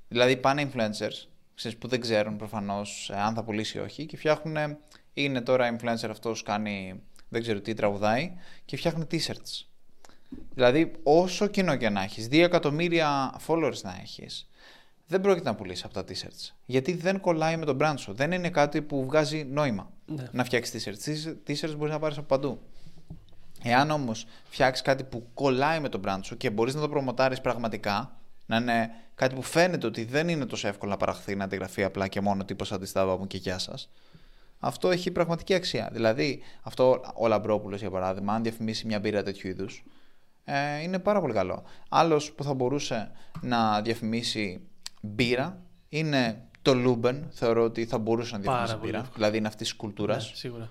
[0.07, 4.17] Δηλαδή πάνε influencers ξέρεις, που δεν ξέρουν προφανώς ε, αν θα πουλήσει ή όχι και
[4.17, 4.77] φτιάχνουν.
[5.13, 8.31] Είναι τώρα influencer αυτός κάνει δεν ξέρω τι τραγουδάει
[8.65, 9.65] και φτιάχνει t-shirts.
[10.53, 14.49] Δηλαδή, όσο κοινό και να έχεις, 2 εκατομμύρια followers να έχεις,
[15.07, 16.53] δεν πρόκειται να πουλήσει από τα t-shirts.
[16.65, 18.13] Γιατί δεν κολλάει με τον brand σου.
[18.13, 20.27] Δεν είναι κάτι που βγάζει νόημα ναι.
[20.31, 21.33] να φτιάξεις t-shirts.
[21.47, 22.59] T-shirts μπορείς να πάρεις από παντού.
[23.63, 27.41] Εάν όμως φτιάξεις κάτι που κολλάει με τον brand σου και μπορείς να το προμοτάρεις
[27.41, 31.83] πραγματικά, να είναι κάτι που φαίνεται ότι δεν είναι τόσο εύκολο να παραχθεί, να αντιγραφεί
[31.83, 33.89] απλά και μόνο τύπος αντιστάβα μου και γεια σας
[34.59, 35.89] αυτό έχει πραγματική αξία.
[35.91, 39.83] Δηλαδή, αυτό ο Λαμπρόπουλος, για παράδειγμα, αν διαφημίσει μια μπύρα τέτοιου είδους,
[40.43, 41.63] ε, είναι πάρα πολύ καλό.
[41.89, 44.66] Άλλος που θα μπορούσε να διαφημίσει
[45.01, 47.27] μπύρα είναι το Luben.
[47.29, 49.09] Θεωρώ ότι θα μπορούσε να διαφημίσει μπύρα.
[49.15, 50.29] Δηλαδή, είναι αυτής της κουλτούρας.
[50.29, 50.69] Ναι, σίγουρα.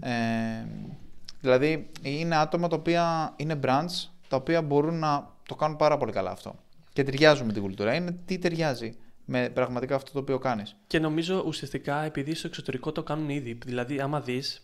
[0.00, 0.66] Ε,
[1.40, 6.12] δηλαδή, είναι άτομα τα οποία είναι brands τα οποία μπορούν να το κάνουν πάρα πολύ
[6.12, 6.54] καλά αυτό.
[6.92, 7.94] Και ταιριάζουν με την κουλτούρα.
[7.94, 10.76] Είναι τι ταιριάζει με πραγματικά αυτό το οποίο κάνεις.
[10.86, 13.58] Και νομίζω ουσιαστικά επειδή στο εξωτερικό το κάνουν ήδη.
[13.64, 14.62] Δηλαδή, άμα δεις,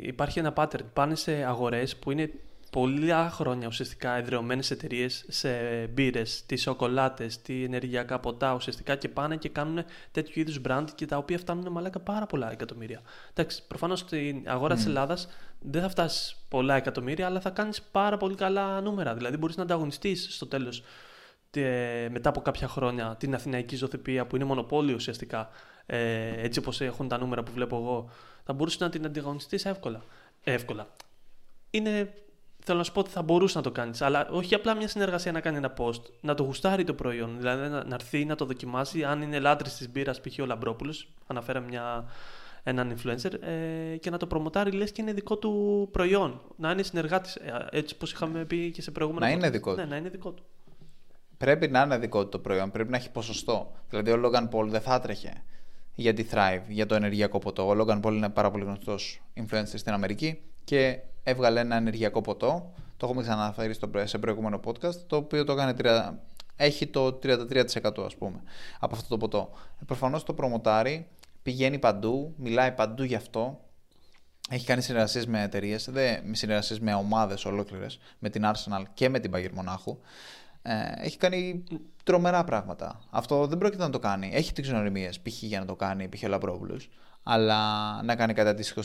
[0.00, 0.84] υπάρχει ένα pattern.
[0.92, 2.30] Πάνε σε αγορές που είναι
[2.74, 5.48] πολλά χρόνια ουσιαστικά εδρεωμένες εταιρείες σε
[5.86, 11.06] μπύρες, τις σοκολάτες, τι ενεργειακά ποτά ουσιαστικά και πάνε και κάνουν τέτοιου είδους brand και
[11.06, 13.02] τα οποία φτάνουν μαλάκα πάρα πολλά εκατομμύρια.
[13.30, 14.78] Εντάξει, προφανώς στην αγορά mm.
[14.78, 15.28] τη Ελλάδας
[15.60, 19.14] δεν θα φτάσεις πολλά εκατομμύρια, αλλά θα κάνεις πάρα πολύ καλά νούμερα.
[19.14, 20.82] Δηλαδή, μπορείς να ανταγωνιστείς στο τέλος
[22.10, 25.48] μετά από κάποια χρόνια την Αθηναϊκή Ζωθεπία που είναι μονοπόλιο ουσιαστικά,
[25.86, 28.10] ε, έτσι όπως έχουν τα νούμερα που βλέπω εγώ,
[28.44, 30.04] θα μπορούσες να την αντιγωνιστείς εύκολα.
[30.44, 30.88] εύκολα.
[31.70, 32.14] Είναι,
[32.64, 35.32] θέλω να σου πω ότι θα μπορούσε να το κάνεις, αλλά όχι απλά μια συνεργασία
[35.32, 38.44] να κάνει ένα post, να το γουστάρει το προϊόν, δηλαδή να, να έρθει να το
[38.44, 40.38] δοκιμάσει, αν είναι λάτρης της μπύρας, π.χ.
[40.40, 42.04] ο Λαμπρόπουλος, αναφέραμε μια,
[42.62, 46.40] έναν influencer ε, και να το προμοτάρει λες και είναι δικό του προϊόν.
[46.56, 49.84] Να είναι συνεργάτης, ε, έτσι όπως είχαμε πει και σε προηγούμενα Να είναι δικό Ναι,
[49.84, 50.42] να είναι δικό του
[51.44, 53.72] πρέπει να είναι δικό του το προϊόν, πρέπει να έχει ποσοστό.
[53.88, 55.32] Δηλαδή ο Logan Paul δεν θα έτρεχε
[55.94, 57.68] για τη Thrive, για το ενεργειακό ποτό.
[57.68, 62.72] Ο Logan Paul είναι πάρα πολύ γνωστός influencer στην Αμερική και έβγαλε ένα ενεργειακό ποτό.
[62.96, 65.74] Το έχουμε ξαναφέρει στο, σε προηγούμενο podcast, το οποίο το έκανε
[66.56, 68.42] έχει το 33% ας πούμε
[68.80, 69.50] από αυτό το ποτό.
[69.80, 71.08] Ε, προφανώς το προμοτάρει,
[71.42, 73.64] πηγαίνει παντού, μιλάει παντού γι' αυτό
[74.50, 75.90] έχει κάνει συνεργασίες με εταιρείες,
[76.30, 79.98] συνεργασίες με ομάδες ολόκληρες, με την Arsenal και με την Bayern Μονάχου.
[80.62, 81.64] Ε, έχει κάνει
[82.04, 83.00] τρομερά πράγματα.
[83.10, 84.30] Αυτό δεν πρόκειται να το κάνει.
[84.32, 85.42] Έχει τις γνωριμίες, π.χ.
[85.42, 86.22] για να το κάνει, π.χ.
[86.24, 86.90] ο Λαμπρόπουλος,
[87.22, 87.62] αλλά
[88.02, 88.80] να κάνει κάτι αντίστοιχο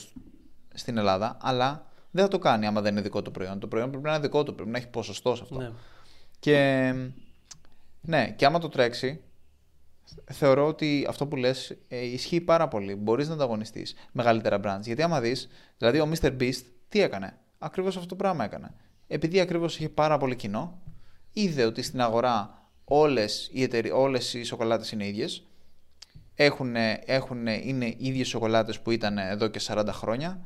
[0.80, 1.38] στην Ελλάδα.
[1.42, 3.60] Αλλά δεν θα το κάνει άμα δεν είναι δικό του προϊόν.
[3.60, 5.58] Το προϊόν πρέπει να είναι δικό του, πρέπει να έχει ποσοστό σε αυτό.
[5.58, 5.72] Ναι.
[6.40, 6.94] Και
[8.02, 9.22] ναι, και άμα το τρέξει,
[10.32, 12.96] θεωρώ ότι αυτό που λες ε, ισχύει πάρα πολύ.
[12.96, 14.84] Μπορείς να ανταγωνιστείς μεγαλύτερα brands.
[14.84, 16.38] Γιατί άμα δεις, δηλαδή ο Mr.
[16.40, 18.74] Beast τι έκανε; Ακριβώς αυτό το πράγμα έκανε.
[19.08, 20.82] Επειδή ακριβώς είχε πάρα πολύ κοινό,
[21.34, 23.92] είδε ότι στην αγορά όλες οι, εταιρε...
[23.92, 25.44] όλες οι σοκολάτες είναι ίδιες.
[26.36, 26.76] Έχουν,
[27.06, 30.42] έχουν, είναι ίδιες σοκολάτες που ήταν εδώ και 40 χρόνια.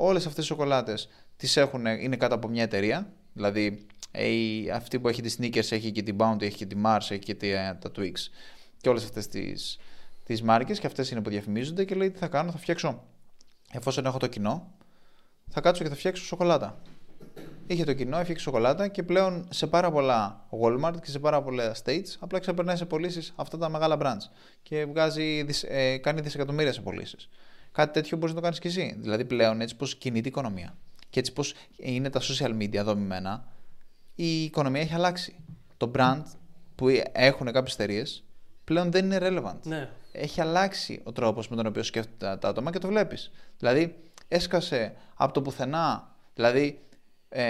[0.00, 3.12] Όλες αυτές οι σοκολάτες τις έχουν, είναι κάτω από μια εταιρεία.
[3.32, 7.00] Δηλαδή η, αυτή που έχει τη Snickers έχει και την Bounty, έχει και τη Mars,
[7.00, 8.12] έχει και τη, ε, τα Twix
[8.80, 9.78] και όλες αυτές τις,
[10.24, 13.04] τις μάρκες και αυτές είναι που διαφημίζονται και λέει τι θα κάνω, θα φτιάξω
[13.72, 14.72] εφόσον έχω το κοινό
[15.48, 16.82] θα κάτσω και θα φτιάξω σοκολάτα.
[17.66, 21.76] Είχε το κοινό, έφτιαξε σοκολάτα και πλέον σε πάρα πολλά Walmart και σε πάρα πολλά
[21.84, 24.32] states απλά ξεπερνάει σε πωλήσεις αυτά τα μεγάλα brands
[24.62, 27.28] και βγάζει, ε, κάνει δισεκατομμύρια σε πωλήσεις.
[27.78, 28.96] Κάτι τέτοιο μπορείς να το κάνεις και εσύ.
[28.98, 30.76] Δηλαδή πλέον έτσι πώ κινείται η οικονομία
[31.10, 31.42] και έτσι πώ
[31.76, 33.44] είναι τα social media δομημένα,
[34.14, 35.36] η οικονομία έχει αλλάξει.
[35.76, 36.22] Το brand
[36.74, 38.24] που έχουν κάποιες εταιρείες
[38.64, 39.58] πλέον δεν είναι relevant.
[39.62, 39.88] Ναι.
[40.12, 43.30] Έχει αλλάξει ο τρόπος με τον οποίο σκέφτονται τα άτομα και το βλέπεις.
[43.58, 43.96] Δηλαδή,
[44.28, 46.14] έσκασε από το πουθενά.
[46.34, 46.80] Δηλαδή,
[47.28, 47.44] ε,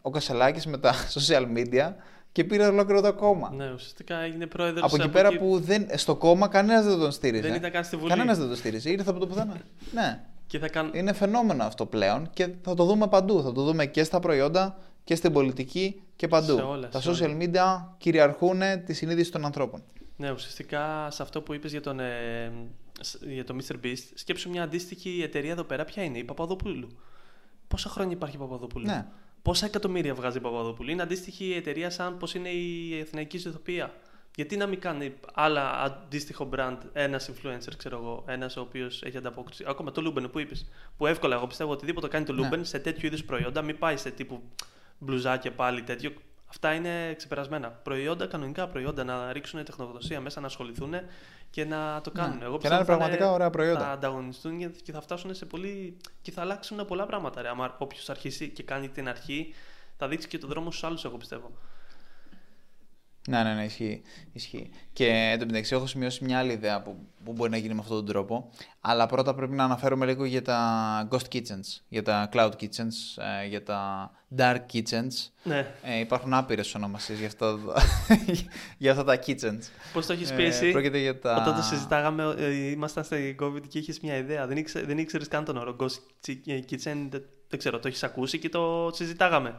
[0.00, 1.92] ο Κασελάκης με τα social media
[2.32, 3.52] και πήρε ολόκληρο το κόμμα.
[3.54, 4.84] Ναι, ουσιαστικά έγινε πρόεδρος.
[4.84, 7.48] Από εκεί πέρα που δεν, στο κόμμα κανένας δεν τον στήριζε.
[7.48, 8.08] Δεν ήταν καν στη Βουλή.
[8.08, 8.90] Κανένας δεν τον στήριζε.
[8.90, 9.56] Ήρθε από το πουθενά.
[9.94, 10.24] ναι.
[10.46, 10.90] Και θα καν...
[10.94, 13.42] Είναι φαινόμενο αυτό πλέον και θα το δούμε παντού.
[13.42, 16.54] Θα το δούμε και στα προϊόντα και στην πολιτική και παντού.
[16.54, 19.82] Σε όλα, τα σε social media κυριαρχούν τη συνείδηση των ανθρώπων.
[20.16, 22.52] Ναι, ουσιαστικά σε αυτό που είπες για τον, ε,
[23.20, 23.74] για το Mr.
[23.84, 26.88] Beast, σκέψου μια αντίστοιχη εταιρεία εδώ πέρα, ποια είναι, η Παπαδοπούλου.
[27.68, 29.06] Πόσα χρόνια υπάρχει η Παπαδοπούλου; Ναι.
[29.48, 30.90] Πόσα εκατομμύρια βγάζει η Παπαδοπούλου.
[30.90, 33.94] Είναι αντίστοιχη εταιρεία σαν πώς είναι η Εθνική Ζωθοποιία.
[34.34, 39.16] Γιατί να μην κάνει άλλα αντίστοιχο brand ένας influencer, ξέρω εγώ, ένας ο οποίος έχει
[39.16, 39.64] ανταπόκριση.
[39.66, 40.68] Ακόμα το Luben που είπες.
[40.96, 42.64] Που εύκολα, εγώ πιστεύω οτιδήποτε κάνει το Luben Ναι.
[42.64, 44.42] σε τέτοιου είδους προϊόντα, μην πάει σε τύπου
[44.98, 46.12] μπλουζάκια πάλι τέτοιο.
[46.46, 47.68] Αυτά είναι ξεπερασμένα.
[47.68, 50.94] Προϊόντα, κανονικά προϊόντα, να ρίξουν τεχνογνωσία μέσα, να ασχοληθούν
[51.50, 52.42] και να το κάνουν.
[52.42, 52.58] Εγώ Ναι.
[52.58, 53.80] Και πιστεύω να είναι θα πραγματικά ωραία προϊόντα.
[53.80, 55.96] Θα ανταγωνιστούν και θα φτάσουν σε πολύ.
[56.22, 57.42] και θα αλλάξουν πολλά πράγματα.
[57.42, 57.48] Ρε.
[57.48, 59.54] Άμα όποιος αρχίσει και κάνει την αρχή,
[59.96, 61.50] θα δείξει και τον δρόμο στους άλλους, εγώ πιστεύω.
[63.28, 64.02] Ναι, ναι, ναι, ισχύει.
[64.32, 64.70] ισχύει.
[64.92, 67.80] Και εν τω μεταξύ έχω σημειώσει μια άλλη ιδέα που, που μπορεί να γίνει με
[67.80, 68.50] αυτόν τον τρόπο.
[68.80, 73.46] Αλλά πρώτα πρέπει να αναφέρομαι λίγο για τα ghost kitchens, για τα cloud kitchens, ε,
[73.48, 75.30] για τα dark kitchens.
[75.42, 75.66] Ναι.
[75.82, 77.58] Ε, υπάρχουν άπειρες ονομασίες για, αυτά,
[78.78, 79.60] για αυτά τα kitchens.
[79.92, 83.36] Πώς το έχεις Ε, πει εσύ; πρόκειται για τα- Όταν το συζητάγαμε, ε, ήμασταν στην
[83.42, 84.46] COVID και είχες μια ιδέα.
[84.46, 86.28] Δεν, ήξε, δεν ήξερες καν τον όρο Ghost
[86.70, 87.06] Kitchen.
[87.10, 89.54] Δεν, δεν ξέρω, το έχεις ακούσει και το συζητάγαμε;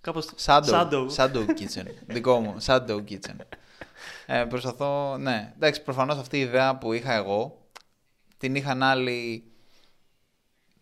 [0.00, 0.28] Κάπως.
[0.44, 1.86] Shadow, shadow kitchen.
[2.06, 2.56] Δικό μου.
[2.66, 3.36] Shadow kitchen.
[4.26, 5.16] Ε, προσπαθώ.
[5.16, 5.52] Ναι.
[5.56, 7.68] Εντάξει, προφανώς αυτή η ιδέα που είχα εγώ
[8.36, 9.44] την είχαν άλλοι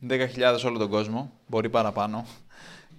[0.08, 1.32] 10.000 όλο τον κόσμο.
[1.46, 2.26] Μπορεί παραπάνω.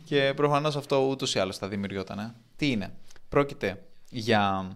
[0.04, 2.36] Και προφανώς αυτό ούτως ή άλλως θα δημιουργιόταν.
[2.56, 2.94] Τι είναι;
[3.30, 4.72] Πρόκειται για.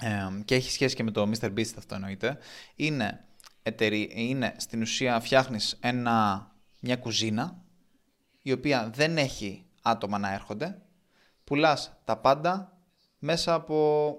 [0.00, 1.46] Ε, και έχει σχέση και με το Mr.
[1.46, 2.38] Beast αυτό εννοείται.
[2.74, 3.24] Είναι,
[3.62, 6.46] εταιρεία, είναι στην ουσία φτιάχνεις ένα,
[6.80, 7.62] μια κουζίνα
[8.42, 10.82] η οποία δεν έχει άτομα να έρχονται.
[11.44, 12.78] Πουλάς τα πάντα
[13.18, 14.16] μέσα από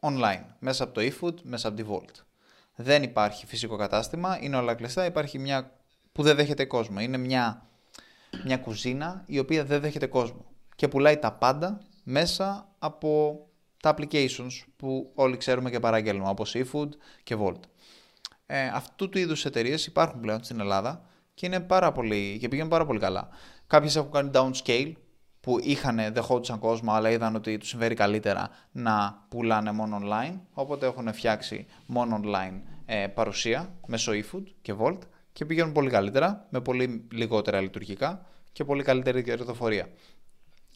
[0.00, 2.24] online, μέσα από το eFood, μέσα από τη Volt.
[2.74, 5.72] Δεν υπάρχει φυσικό κατάστημα, είναι όλα κλειστά, υπάρχει μια
[6.12, 7.00] που δεν δέχεται κόσμο.
[7.00, 7.68] Είναι μια,
[8.44, 10.44] μια κουζίνα η οποία δεν δέχεται κόσμο
[10.76, 13.40] και πουλάει τα πάντα μέσα από
[13.82, 16.88] τα applications που όλοι ξέρουμε και παραγγέλνουμε, όπως eFood
[17.22, 17.60] και Volt.
[18.46, 21.04] Ε, αυτού του είδους εταιρείες υπάρχουν πλέον στην Ελλάδα
[21.34, 23.28] και, είναι πάρα πολύ, και πηγαίνουν πάρα πολύ καλά.
[23.66, 24.92] Κάποιες έχουν κάνει downscale
[25.46, 30.40] που είχαν, δεχόντουσαν κόσμο, αλλά είδαν ότι τους συμφέρει καλύτερα να πουλάνε μόνο online.
[30.52, 34.98] Οπότε έχουν φτιάξει μόνο online ε, παρουσία μέσω eFood και Volt
[35.32, 39.88] και πηγαίνουν πολύ καλύτερα, με πολύ λιγότερα λειτουργικά και πολύ καλύτερη κερδοφορία.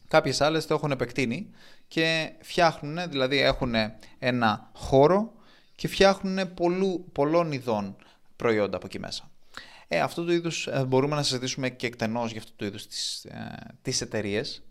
[0.07, 1.49] Κάποιες άλλες το έχουν επεκτείνει
[1.87, 3.73] και φτιάχνουν, δηλαδή έχουν
[4.19, 5.33] ένα χώρο
[5.75, 7.95] και φτιάχνουν πολλού, πολλών ειδών
[8.35, 9.30] προϊόντα από εκεί μέσα.
[9.93, 13.25] Ε, αυτού του είδους ε, μπορούμε να συζητήσουμε και εκτενώς για αυτού του είδους τις,
[13.25, 14.63] ε, τις εταιρείες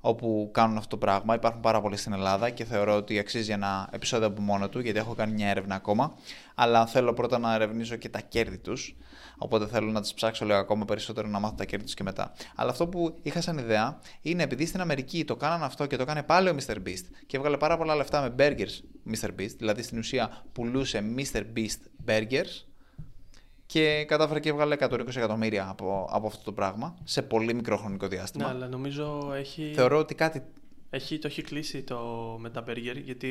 [0.00, 1.34] όπου κάνουν αυτό το πράγμα.
[1.34, 4.98] Υπάρχουν πάρα πολλοί στην Ελλάδα και θεωρώ ότι αξίζει ένα επεισόδιο από μόνο του γιατί
[4.98, 6.14] έχω κάνει μια έρευνα ακόμα.
[6.54, 8.96] Αλλά θέλω πρώτα να ερευνήσω και τα κέρδη τους.
[9.38, 12.32] Οπότε θέλω να τις ψάξω λίγο ακόμα περισσότερο να μάθω τα κέρδη τους και μετά.
[12.54, 16.02] Αλλά αυτό που είχα σαν ιδέα είναι επειδή στην Αμερική το κάνανε αυτό και το
[16.02, 16.74] έκανε πάλι ο Mr.
[16.74, 19.28] Beast και έβγαλε πάρα πολλά λεφτά με burgers Mr.
[19.28, 21.42] Beast, δηλαδή στην ουσία πουλούσε Mr.
[21.56, 22.67] Beast burgers
[23.68, 28.08] και κατάφερε και έβγαλε 120 εκατομμύρια από, από αυτό το πράγμα σε πολύ μικρό χρονικό
[28.08, 28.44] διάστημα.
[28.44, 29.72] Ναι, αλλά νομίζω έχει.
[29.74, 30.42] Θεωρώ ότι κάτι.
[30.90, 31.98] Έχει, το έχει κλείσει το
[32.38, 33.28] με τα burger γιατί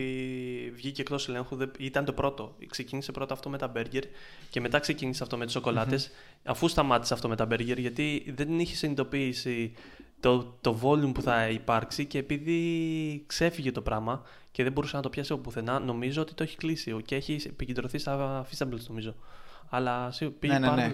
[0.76, 1.58] βγήκε εκτός ελέγχου.
[1.78, 2.56] Ήταν το πρώτο.
[2.68, 4.04] Ξεκίνησε πρώτα αυτό με τα burger
[4.50, 6.00] και μετά ξεκίνησε αυτό με τις σοκολατε
[6.44, 9.74] Αφού σταμάτησε αυτό με τα burger γιατί δεν είχε συνειδητοποίηση
[10.20, 14.22] το, το volume που θα υπάρξει και επειδή ξέφυγε το πράγμα
[14.52, 17.40] και δεν μπορούσε να το πιάσει από πουθενά, νομίζω ότι το έχει κλείσει και έχει
[17.46, 19.16] επικεντρωθεί στα feastables νομίζω.
[19.70, 20.94] Αλλά πήγε ναι, ναι, ναι,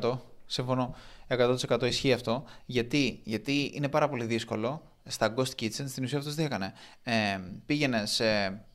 [0.00, 0.18] 100%.
[0.46, 0.94] Συμφωνώ.
[1.28, 2.44] 100% ισχύει αυτό.
[2.66, 5.84] Γιατί, γιατί είναι πάρα πολύ δύσκολο στα Ghost Kitchen.
[5.86, 6.72] Στην ουσία αυτός τι έκανε.
[7.02, 8.24] Ε, πήγαινε σε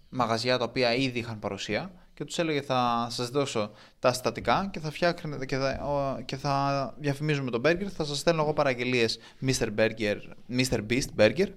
[0.09, 4.79] μαγαζιά τα οποία ήδη είχαν παρουσία και τους έλεγε θα σας δώσω τα στατικά και
[4.79, 9.67] θα, φτιάχνετε, και θα, και θα διαφημίζουμε τον burger, θα σας στέλνω εγώ παραγγελίες Mr.
[9.77, 10.15] Burger,
[10.49, 10.79] Mr.
[10.89, 11.47] Beast Burger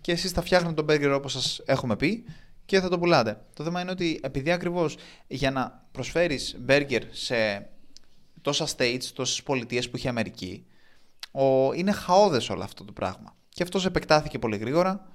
[0.00, 2.24] και εσείς θα φτιάχνετε τον burger όπως σας έχουμε πει
[2.64, 3.40] και θα το πουλάτε.
[3.54, 4.96] Το θέμα είναι ότι επειδή ακριβώς
[5.26, 7.68] για να προσφέρεις burger σε
[8.40, 10.66] τόσα states, τόσες πολιτείες που είχε η Αμερική,
[11.30, 13.36] ο, είναι χαόδες όλο αυτό το πράγμα.
[13.48, 15.08] Και αυτός επεκτάθηκε πολύ γρήγορα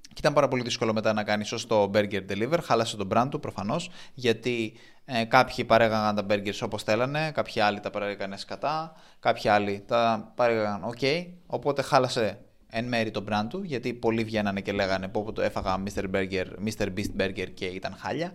[0.00, 2.58] και ήταν πάρα πολύ δύσκολο μετά να κάνεις σωστό burger deliver.
[2.62, 4.72] Χάλασε τον brand του προφανώς, γιατί
[5.04, 10.32] ε, κάποιοι παρέγαγαν τα burgers όπως θέλανε, κάποιοι άλλοι τα παρέγαγαν σκατά, κάποιοι άλλοι τα
[10.34, 11.26] παρέγαγαν ok.
[11.46, 12.38] Οπότε χάλασε
[12.74, 16.04] εν μέρη το brand του, γιατί πολλοί βγαίνανε και λέγανε πω το έφαγα Mr.
[16.14, 16.86] Burger, Mr.
[16.96, 18.32] Beast Burger και ήταν χάλια.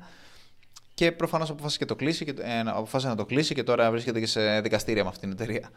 [0.94, 4.26] Και προφανώς αποφάσισε, το κλείσει, και, ε, αποφάσισε να το κλείσει και τώρα βρίσκεται και
[4.26, 5.70] σε δικαστήρια με αυτήν την εταιρεία.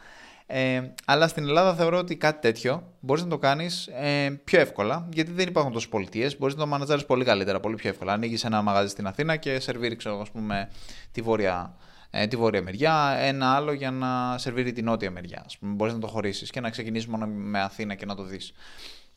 [0.46, 5.08] Ε, αλλά στην Ελλάδα θεωρώ ότι κάτι τέτοιο μπορείς να το κάνεις ε, πιο εύκολα,
[5.12, 6.38] γιατί δεν υπάρχουν τόσες πολιτείες.
[6.38, 8.12] Μπορείς να το μανατζάρεις πολύ καλύτερα, πολύ πιο εύκολα.
[8.12, 10.70] Ανοίγεις ένα μαγαζί στην Αθήνα και σερβίρεις, ξέρω, ας πούμε,
[11.12, 11.76] τη βόρεια,
[12.10, 15.46] ε, τη βόρεια μεριά, ένα άλλο για να σερβίρει τη νότια μεριά.
[15.60, 18.52] Μπορείς να το χωρίσεις και να ξεκινήσεις μόνο με Αθήνα και να το δεις.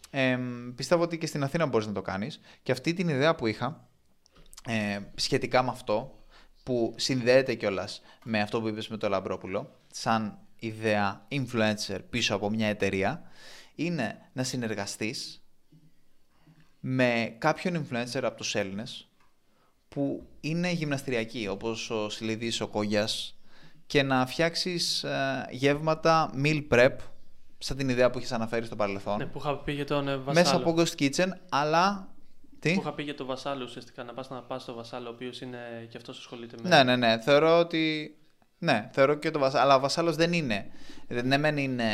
[0.10, 0.40] Ε,
[0.76, 2.40] πιστεύω ότι και στην Αθήνα μπορείς να το κάνεις.
[2.64, 3.88] Και αυτή την ιδέα που είχα
[4.66, 6.24] ε, σχετικά με αυτό,
[6.64, 12.50] που συνδέεται κιόλας με αυτό που είπες με το Λαμπρόπουλο, σαν ιδέα influencer πίσω από
[12.50, 13.22] μια εταιρεία
[13.76, 15.44] είναι να συνεργαστείς
[16.80, 19.10] με κάποιον influencer από τους Έλληνες
[19.94, 23.38] που είναι γυμναστηριακοί όπως ο Σιλίδης, ο Κόγιας
[23.86, 26.96] και να φτιάξεις ε, γεύματα meal prep
[27.58, 29.18] σαν την ιδέα που έχεις αναφέρει στο παρελθόν.
[29.18, 30.34] Ναι, που είχα πει για τον ε, Βασάλο.
[30.34, 32.08] Μέσα από Ghost Kitchen, αλλά...
[32.60, 35.12] Τι; Που είχα πει για τον Βασάλο ουσιαστικά, να πας να πας στο Βασάλο, ο
[35.12, 36.70] οποίος είναι και αυτός ασχολείται με...
[36.70, 37.22] Ναι, ναι, ναι.
[37.22, 38.16] Θεωρώ ότι
[38.58, 39.64] ναι, θεωρώ και το Βασάλο.
[39.64, 40.66] Αλλά ο Βασάλος δεν είναι.
[41.24, 41.86] Ναι, μεν είναι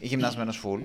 [0.00, 0.84] γυμνασμένος full.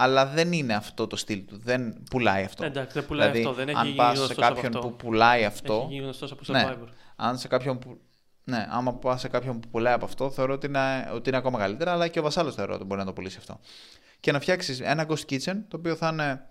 [0.00, 1.58] Αλλά δεν είναι αυτό το στυλ του.
[1.58, 2.64] Δεν πουλάει αυτό.
[2.64, 3.64] Εντάξει, δεν πουλάει δηλαδή, αυτό.
[3.64, 5.88] Δεν έχει αν πας σε κάποιον που πουλάει αυτό.
[5.90, 6.76] Έχει γνωστός από ναι,
[7.16, 8.00] αν σε κάποιον που.
[8.44, 11.58] Ναι, άμα πας σε κάποιον που πουλάει από αυτό, θεωρώ ότι είναι, ότι είναι ακόμα
[11.58, 11.92] καλύτερα.
[11.92, 13.60] Αλλά και ο Βασάλος θεωρώ ότι μπορεί να το πουλήσει αυτό.
[14.20, 16.46] Και να φτιάξεις ένα ghost kitchen το οποίο θα είναι.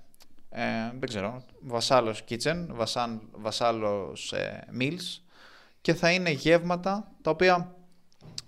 [0.50, 0.62] Ε,
[1.00, 1.44] δεν ξέρω.
[1.62, 2.66] Βασάλος kitchen,
[3.32, 5.22] βασάλος ε, meals
[5.82, 7.76] και θα είναι γεύματα τα οποία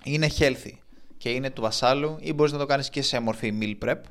[0.03, 0.73] είναι healthy
[1.17, 4.01] και είναι του βασάλου ή μπορείς να το κάνεις και σε μορφή meal prep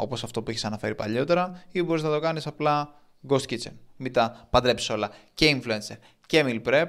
[0.00, 2.94] όπως αυτό που έχεις αναφέρει παλιότερα ή μπορείς να το κάνεις απλά
[3.28, 3.72] ghost kitchen.
[3.96, 5.96] Μην τα παντρέψεις όλα και influencer
[6.26, 6.86] και meal prep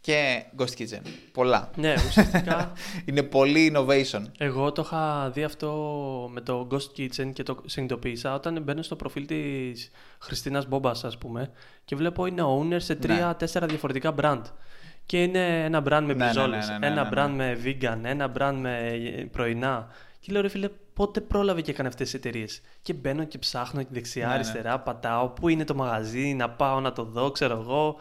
[0.00, 1.00] και Ghost Kitchen.
[1.32, 1.70] Πολλά.
[1.76, 2.72] Ναι, ουσιαστικά.
[3.08, 4.22] είναι πολύ innovation.
[4.38, 5.70] Εγώ το είχα δει αυτό
[6.32, 11.18] με το Ghost Kitchen και το συνειδητοποίησα όταν μπαίνω στο προφίλ της Χριστίνας Μπόμπας, ας
[11.18, 11.50] πούμε,
[11.84, 12.98] και βλέπω είναι owner σε ναι.
[12.98, 14.42] τρία-τέσσερα διαφορετικά brand
[15.06, 18.54] και είναι ένα brand με μπριζόλες, ναι, ναι, ναι, ένα brand με vegan, ένα brand
[18.60, 19.00] με
[19.32, 19.88] πρωινά.
[20.20, 20.68] Και λέω ρε φίλε,
[21.00, 25.64] πότε πρόλαβε και έκανε αυτές τις εταιρείες; Και μπαίνω και ψάχνω δεξιά-αριστερά, πατάω, πού είναι
[25.64, 27.96] το μαγαζί, να πάω να το δω, ξέρω εγώ.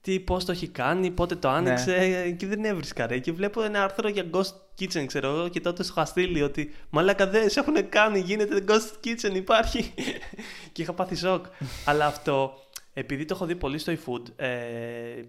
[0.00, 2.30] Τι, πώς το έχει κάνει, πότε το άνοιξε.
[2.38, 3.18] Και δεν έβρισκα ρε.
[3.18, 5.48] Και βλέπω ένα άρθρο για Ghost Kitchen, ξέρω εγώ.
[5.48, 9.94] Και τότε σου είχα στείλει ότι Μαλάκα δεν σε έχουν κάνει, γίνεται Ghost Kitchen, υπάρχει.
[10.72, 11.44] και είχα πάθει σοκ.
[11.88, 12.54] Αλλά αυτό,
[12.92, 15.22] επειδή το έχω δει πολύ στο eFood, ε,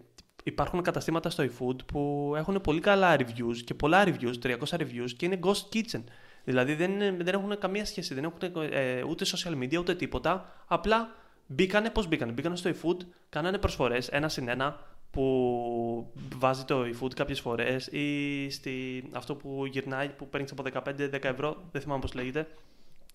[0.44, 5.26] υπάρχουν καταστήματα στο eFood που έχουν πολύ καλά reviews και πολλά reviews, 300 reviews και
[5.26, 6.04] είναι ghost kitchen.
[6.46, 10.54] Δηλαδή δεν, δεν έχουν καμία σχέση, δεν έχουν ε, ούτε social media ούτε τίποτα.
[10.68, 11.10] Απλά
[11.48, 14.80] μπήκανε, πώς μπήκανε, μπήκανε στο eFood, κάνανε προσφορές ένα συν ένα
[15.12, 21.24] που βάζει το eFood κάποιες φορές ή στη, αυτό που γυρνάει που παίρνεις από 15-10
[21.24, 22.48] ευρώ, δεν θυμάμαι πώς λέγεται,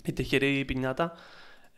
[0.05, 1.13] η τεχερή πινιάτα.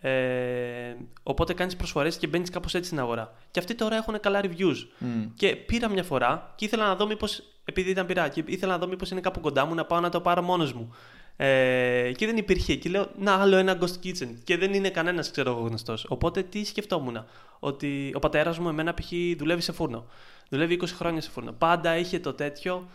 [0.04, 3.34] Ε, οπότε κάνεις προσφορές και μπαίνεις κάπως έτσι στην αγορά.
[3.50, 4.76] Και αυτοί τώρα έχουν καλά reviews.
[5.00, 5.28] Mm.
[5.34, 7.42] Και πήρα μια φορά και ήθελα να δω μήπως.
[7.64, 10.20] Επειδή ήταν πειράκι, ήθελα να δω μήπως είναι κάπου κοντά μου να πάω να το
[10.20, 10.94] πάρω μόνος μου.
[11.36, 12.74] Ε, και δεν υπήρχε.
[12.74, 14.28] Και λέω, Να, άλλο ένα Ghost Kitchen.
[14.44, 16.06] Και δεν είναι κανένας, ξέρω εγώ, γνωστός.
[16.08, 17.24] Οπότε τι σκεφτόμουν.
[17.58, 19.08] Ότι ο πατέρας μου, εμένα, π.χ.
[19.36, 20.06] δουλεύει σε φούρνο.
[20.48, 21.52] Δουλεύει 20 χρόνια σε φούρνο.
[21.52, 22.88] Πάντα είχε το τέτοιο.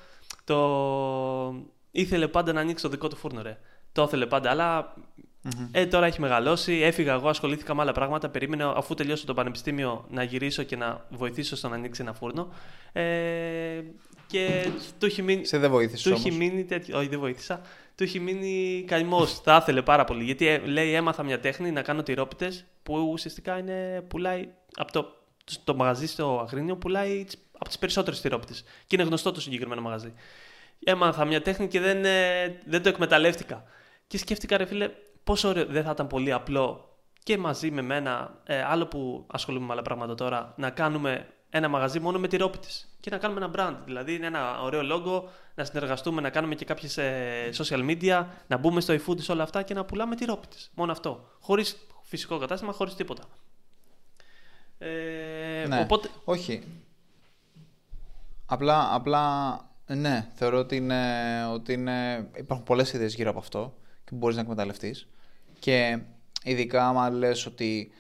[0.44, 1.66] Το...
[1.92, 3.58] Ήθελε πάντα να ανοίξει το δικό του φούρνο, ρε.
[3.92, 4.96] Το ήθελε πάντα, αλλά
[5.48, 5.68] Mm-hmm.
[5.72, 6.74] Ε, τώρα έχει μεγαλώσει.
[6.74, 8.30] Έφυγα εγώ, ασχολήθηκα με άλλα πράγματα.
[8.30, 12.48] Περίμενα αφού τελειώσω το πανεπιστήμιο να γυρίσω και να βοηθήσω στο να ανοίξει ένα φούρνο.
[12.92, 13.82] Ε,
[14.28, 14.70] και
[15.00, 15.46] του έχει μείνει.
[15.46, 16.02] Σε δεν βοήθησες.
[16.02, 16.98] Του έχει μείνει τέτοιο.
[16.98, 17.62] Όχι, δεν βοήθησα.
[17.96, 19.26] Του έχει μείνει καημό.
[19.26, 20.24] Θα ήθελε πάρα πολύ.
[20.24, 25.16] Γιατί ε, λέει, έμαθα μια τέχνη να κάνω τυρόπιτες που ουσιαστικά είναι, πουλάει από το,
[25.64, 28.64] το μαγαζί στο Αγρίνιο, πουλάει από τις περισσότερες τυρόπιτες.
[28.88, 30.14] Και είναι γνωστό το συγκεκριμένο μαγαζί.
[30.84, 33.64] Έμαθα μια τέχνη και δεν, ε, δεν το εκμεταλλεύτηκα.
[34.08, 34.90] Και σκέφτηκα, ρε φίλε,
[35.24, 39.66] πόσο ωραίο δεν θα ήταν πολύ απλό και μαζί με μένα, ε, άλλο που ασχολούμαι
[39.66, 41.28] με άλλα πράγματα τώρα, να κάνουμε
[41.58, 42.68] ένα μαγαζί μόνο με τυρόπιτε
[43.00, 43.76] και να κάνουμε ένα brand.
[43.86, 48.58] Δηλαδή είναι ένα ωραίο logo, να συνεργαστούμε, να κάνουμε και κάποιες ε, social media, να
[48.58, 50.56] μπούμε στο eFood όλα αυτά και να πουλάμε τυρόπιτε.
[50.74, 51.30] Μόνο αυτό.
[51.40, 53.24] Χωρίς φυσικό κατάστημα, χωρίς τίποτα.
[54.78, 55.80] Ε, ναι.
[55.80, 56.10] οπότε...
[56.24, 56.64] Όχι.
[58.46, 59.56] Απλά, απλά,
[59.86, 64.42] ναι, θεωρώ ότι, είναι, ότι είναι, υπάρχουν πολλές ιδέες γύρω από αυτό και μπορείς να
[64.42, 65.08] εκμεταλλευτείς.
[65.60, 66.00] Και
[66.44, 67.92] ειδικά άμα λες ότι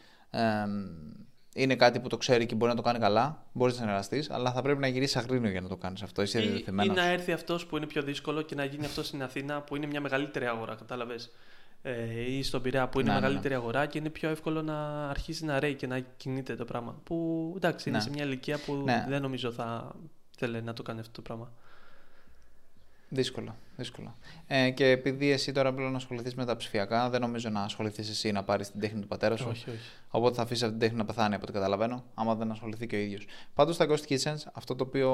[1.58, 4.52] είναι κάτι που το ξέρει και μπορεί να το κάνει καλά, μπορείς να συνεργαστείς, αλλά
[4.52, 6.22] θα πρέπει να γυρίσεις αγρίνο για να το κάνεις αυτό.
[6.22, 9.24] Είσαι ή, ή να έρθει αυτός που είναι πιο δύσκολο και να γίνει αυτός στην
[9.24, 11.32] Αθήνα που είναι μια μεγαλύτερη αγορά, κατάλαβες.
[11.82, 13.60] Ε, ή στον Πειραιά που είναι ναι, ναι, μεγαλύτερη ναι.
[13.60, 17.02] αγορά και είναι πιο εύκολο να αρχίσει να ρέει και να κινείται το πράγμα.
[17.04, 18.04] Που εντάξει, είναι ναι.
[18.04, 19.06] σε μια ηλικία που ναι.
[19.10, 19.96] δεν νομίζω θα
[20.38, 21.52] θέλει να το κάνει αυτό το πράγμα.
[23.10, 23.56] Δύσκολο.
[23.76, 24.16] δύσκολο.
[24.48, 28.32] Ε, και επειδή εσύ τώρα πλέον ασχοληθείς με τα ψηφιακά, δεν νομίζω να ασχοληθείς εσύ
[28.32, 29.48] να πάρεις την τέχνη του πατέρα σου.
[29.50, 29.80] Όχι, όχι.
[30.10, 32.96] Οπότε θα αφήσεις αυτή την τέχνη να πεθάνει από ό,τι καταλαβαίνω, άμα δεν ασχοληθεί και
[32.96, 33.26] ο ίδιος.
[33.54, 35.12] Πάντως στα Ghost Kitchens, αυτό το οποίο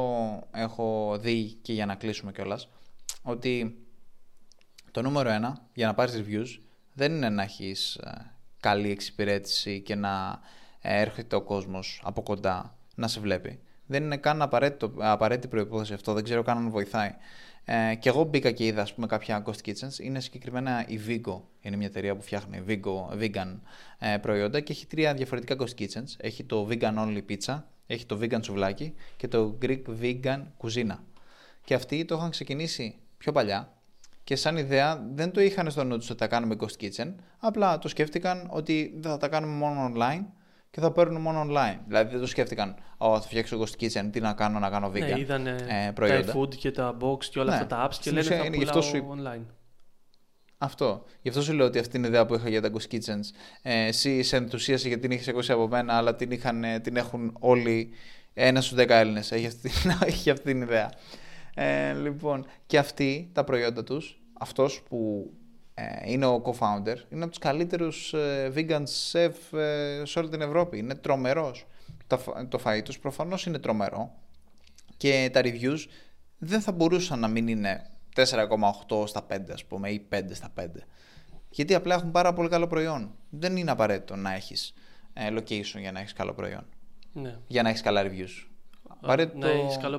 [0.51, 2.69] έχω δει και για να κλείσουμε κιόλας,
[3.21, 3.77] ότι
[4.91, 6.61] το νούμερο ένα για να πάρεις reviews
[6.93, 10.39] δεν είναι να έχεις ε, καλή εξυπηρέτηση και να
[10.81, 13.59] ε, έρχεται ο κόσμος από κοντά να σε βλέπει.
[13.85, 14.41] Δεν είναι καν
[14.97, 17.15] απαραίτητη προπόθεση αυτό, δεν ξέρω καν αν βοηθάει.
[17.65, 19.99] Ε, και εγώ μπήκα και είδα ας πούμε, κάποια Ghost Kitchens.
[19.99, 21.41] Είναι συγκεκριμένα η Vigo.
[21.61, 23.59] Είναι μια εταιρεία που φτιάχνει Vigo, vegan
[23.99, 26.15] ε, προϊόντα και έχει τρία διαφορετικά Ghost Kitchens.
[26.17, 31.03] Έχει το vegan only pizza, έχει το vegan σουβλάκι και το Greek vegan κουζίνα.
[31.65, 33.73] Και αυτοί το είχαν ξεκινήσει πιο παλιά
[34.23, 37.13] και σαν ιδέα δεν το είχαν στο νου τους ότι θα κάνουμε Ghost Kitchen.
[37.39, 40.25] Απλά το σκέφτηκαν ότι θα τα κάνουμε μόνο online
[40.73, 41.79] και θα παίρνουν μόνο online.
[41.87, 44.99] Δηλαδή δεν το σκέφτηκαν, oh, θα φτιάξω Ghost Kitchen, τι να κάνω, να κάνω vegan
[44.99, 46.31] ναι, είδανε ε, προϊόντα.
[46.31, 47.55] Τα food και τα box και όλα ναι.
[47.55, 49.15] αυτά τα apps και λένε θα είναι πουλάω σου...
[49.17, 49.45] online.
[50.57, 51.03] Αυτό.
[51.21, 53.23] Γι' αυτό σου λέω ότι αυτή είναι η ιδέα που είχα για τα Ghost Kitchens.
[53.61, 57.35] Ε, εσύ σε ενθουσίασε γιατί την είχες ακούσει από μένα, αλλά την, είχαν, την έχουν
[57.39, 57.89] όλοι
[58.33, 59.31] ένα στους δέκα Έλληνες.
[59.31, 59.71] Έχει, αυτή,
[60.11, 60.91] έχει αυτή την ιδέα.
[61.53, 65.42] Ε, λοιπόν, και αυτοί τα προϊόντα τους, αυτός που ε,
[66.05, 70.77] είναι ο co-founder, είναι από τους καλύτερους ε, vegan chef ε, σε όλη την Ευρώπη.
[70.77, 71.65] Είναι τρομερός.
[72.07, 72.19] Το,
[72.49, 74.13] το φαΐ τους προφανώς είναι τρομερό
[74.97, 75.79] και τα reviews
[76.37, 80.65] δεν θα μπορούσαν να μην είναι 4,8 στα 5 ας πούμε ή 5 στα 5.
[81.49, 83.15] Γιατί απλά έχουν πάρα πολύ καλό προϊόν.
[83.29, 84.73] Δεν είναι απαραίτητο να έχεις
[85.37, 86.65] location για να έχεις καλό προϊόν.
[87.13, 87.37] Ναι.
[87.47, 88.47] Για να έχεις καλά reviews.
[89.01, 89.47] Απαραίτητο,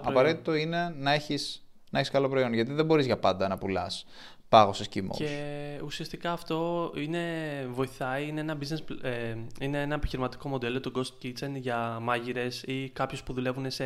[0.02, 2.52] απαραίτητο είναι να έχεις, να έχεις καλό προϊόν.
[2.52, 4.06] Γιατί δεν μπορείς για πάντα να πουλάς
[4.48, 4.84] πάγωσε
[5.16, 7.22] Και ουσιαστικά αυτό είναι,
[7.70, 12.88] βοηθάει, είναι ένα, business, ε, είναι ένα επιχειρηματικό μοντέλο του Ghost Kitchen για μάγειρες ή
[12.88, 13.84] κάποιους που δουλεύουν σε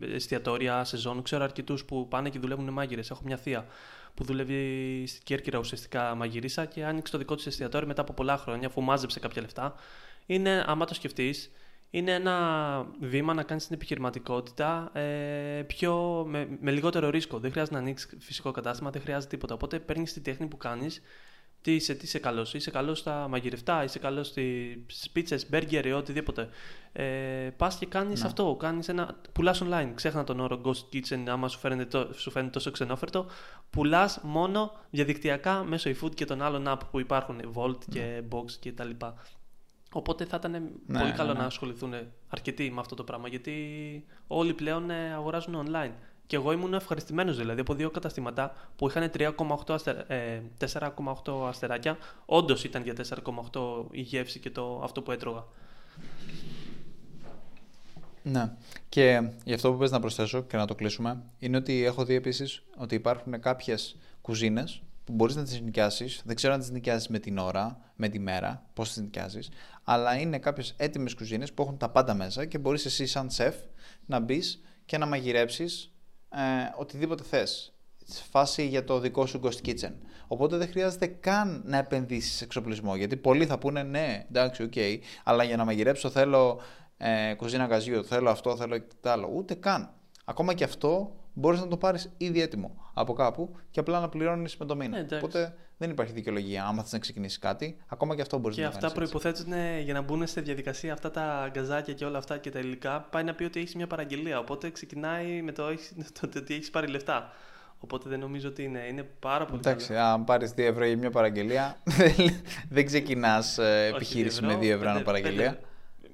[0.00, 1.22] εστιατόρια, σε ζώνη.
[1.22, 3.10] Ξέρω αρκετούς που πάνε και δουλεύουν μάγειρες.
[3.10, 3.66] Έχω μια θεία
[4.14, 8.36] που δουλεύει στην Κέρκυρα ουσιαστικά μαγειρίσα και άνοιξε το δικό της εστιατόριο μετά από πολλά
[8.36, 9.74] χρόνια, αφού μάζεψε κάποια λεφτά.
[10.26, 11.50] Είναι, άμα το σκεφτείς,
[11.90, 17.38] είναι ένα βήμα να κάνεις την επιχειρηματικότητα ε, πιο, με, με, λιγότερο ρίσκο.
[17.38, 19.54] Δεν χρειάζεται να ανοίξεις φυσικό κατάστημα, δεν χρειάζεται τίποτα.
[19.54, 21.02] Οπότε παίρνεις τη τέχνη που κάνεις,
[21.62, 22.54] τι είσαι, τι είσαι καλός.
[22.54, 26.48] Είσαι καλός στα μαγειρευτά, είσαι καλός στις πίτσες, μπέργκερ ή οτιδήποτε.
[26.92, 27.04] Ε,
[27.56, 28.26] Πας και κάνεις ναι.
[28.26, 28.56] αυτό.
[28.58, 29.92] Κάνεις ένα, πουλάς online.
[29.94, 33.26] Ξέχνα τον όρο Ghost Kitchen, άμα σου φαίνεται, σου φαίνεται τόσο ξενόφερτο.
[33.70, 38.20] Πουλάς μόνο διαδικτυακά μέσω eFood και των άλλων app που υπάρχουν, Volt και ναι.
[38.30, 38.90] Box κτλ.
[39.92, 40.52] Οπότε θα ήταν
[40.86, 41.94] ναι, πολύ καλό ναι, να ασχοληθούν
[42.28, 43.54] αρκετοί με αυτό το πράγμα γιατί
[44.26, 45.92] όλοι πλέον ε, αγοράζουν online.
[46.26, 50.40] Και εγώ ήμουν ευχαριστημένος δηλαδή από δύο καταστήματα που είχαν 4,8 ε,
[51.48, 51.98] αστεράκια.
[52.26, 52.94] Όντως ήταν για
[53.52, 55.44] 4,8 η γεύση και το, αυτό που έτρωγα.
[58.22, 58.52] Ναι.
[58.88, 62.14] Και γι' αυτό που πες να προσθέσω και να το κλείσουμε είναι ότι έχω δει
[62.14, 66.22] επίσης ότι υπάρχουν κάποιες κουζίνες που μπορείς να τις νοικιάσεις.
[66.24, 69.48] Δεν ξέρω αν τις νοικιάζεις με την ώρα, με τη μέρα, πώς τις νοικιάζεις.
[69.84, 73.54] Αλλά είναι κάποιες έτοιμες κουζίνες που έχουν τα πάντα μέσα και μπορείς εσύ, σαν σεφ,
[74.06, 75.92] να μπεις και να μαγειρέψεις
[76.28, 76.38] ε,
[76.76, 77.74] οτιδήποτε θες.
[78.30, 79.92] Φάση για το δικό σου ghost kitchen.
[80.26, 82.96] Οπότε δεν χρειάζεται καν να επενδύσεις σε εξοπλισμό.
[82.96, 86.60] Γιατί πολλοί θα πούνε ναι, εντάξει, OK, okay, αλλά για να μαγειρέψω θέλω
[86.96, 89.30] ε, κουζίνα γκαζιού, θέλω αυτό, θέλω το άλλο.
[89.34, 89.90] Ούτε καν.
[90.24, 94.56] Ακόμα και αυτό μπορείς να το πάρεις ήδη έτοιμο από κάπου και απλά να πληρώνεις
[94.56, 94.90] με το μήνα.
[94.96, 95.24] Ναι, εντάξει.
[95.24, 96.64] Οπότε δεν υπάρχει δικαιολογία.
[96.64, 99.22] Άμα θες να ξεκινήσεις κάτι, ακόμα και αυτό μπορείς Και να το αυτά κάνεις έτσι.
[99.22, 103.00] προποθέτουν για να μπουν στη διαδικασία αυτά τα γκαζάκια και όλα αυτά και τα υλικά.
[103.10, 104.38] Πάει να πει ότι έχεις μια παραγγελία.
[104.38, 107.32] Οπότε ξεκινάει με το, έχεις- το, το ότι έχεις πάρει λεφτά.
[107.82, 110.00] Οπότε δεν νομίζω ότι είναι, είναι πάρα πολύ Εντάξει, καλό.
[110.00, 111.76] αν πάρεις 2 ευρώ για μια παραγγελία,
[112.68, 115.50] δεν ξεκινάς Όχι, επιχείρηση δύο με 2 ευρώ πέντε- ανά παραγγελία.
[115.50, 115.64] πέντε-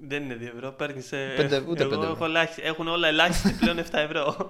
[0.01, 1.09] δεν είναι 2 ευρώ, παίρνεις.
[1.09, 2.11] Πέντε- ούτε εγώ πέντε ευρώ.
[2.15, 4.49] έχω ελάχιστη- έχουν όλα ελάχιστη πλέον 7 ευρώ.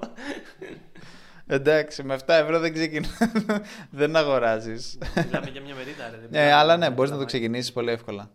[1.47, 3.09] Εντάξει, με 7 ευρώ δεν ξεκινά.
[3.91, 4.99] δεν αγοράζεις.
[5.25, 6.17] Μιλάμε για μια μερίδα, ρε.
[6.17, 7.27] δεν Ε, μιλάμε αλλά για ναι, μπορείς να το λαμάκι.
[7.39, 8.31] ξεκινήσεις πολύ εύκολα.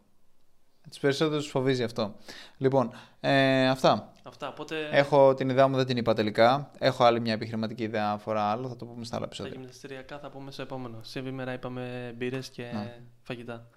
[0.90, 2.16] Τους περισσότερους φοβίζει αυτό.
[2.58, 4.14] Λοιπόν, ε, αυτά.
[4.24, 6.72] Αυτά, οπότε Έχω την ιδέα μου, δεν την είπα τελικά.
[6.80, 8.68] Έχω άλλη μια επιχειρηματική ιδέα αφορά άλλο.
[8.68, 9.54] Θα το πούμε στα άλλα τα επεισόδια.
[9.60, 11.00] γυμναστηριακά θα πούμε στο επόμενο.
[11.02, 13.02] Σήμερα είπαμε μπύρες και Ναι.
[13.22, 13.68] φαγητά.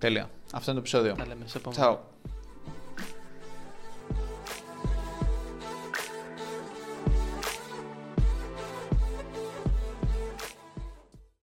[0.00, 0.30] Τέλεια.
[0.52, 1.14] Αυτό είναι το επεισόδιο.
[1.14, 1.82] Τα λέμε στο επόμενο.
[1.84, 1.96] Ciao.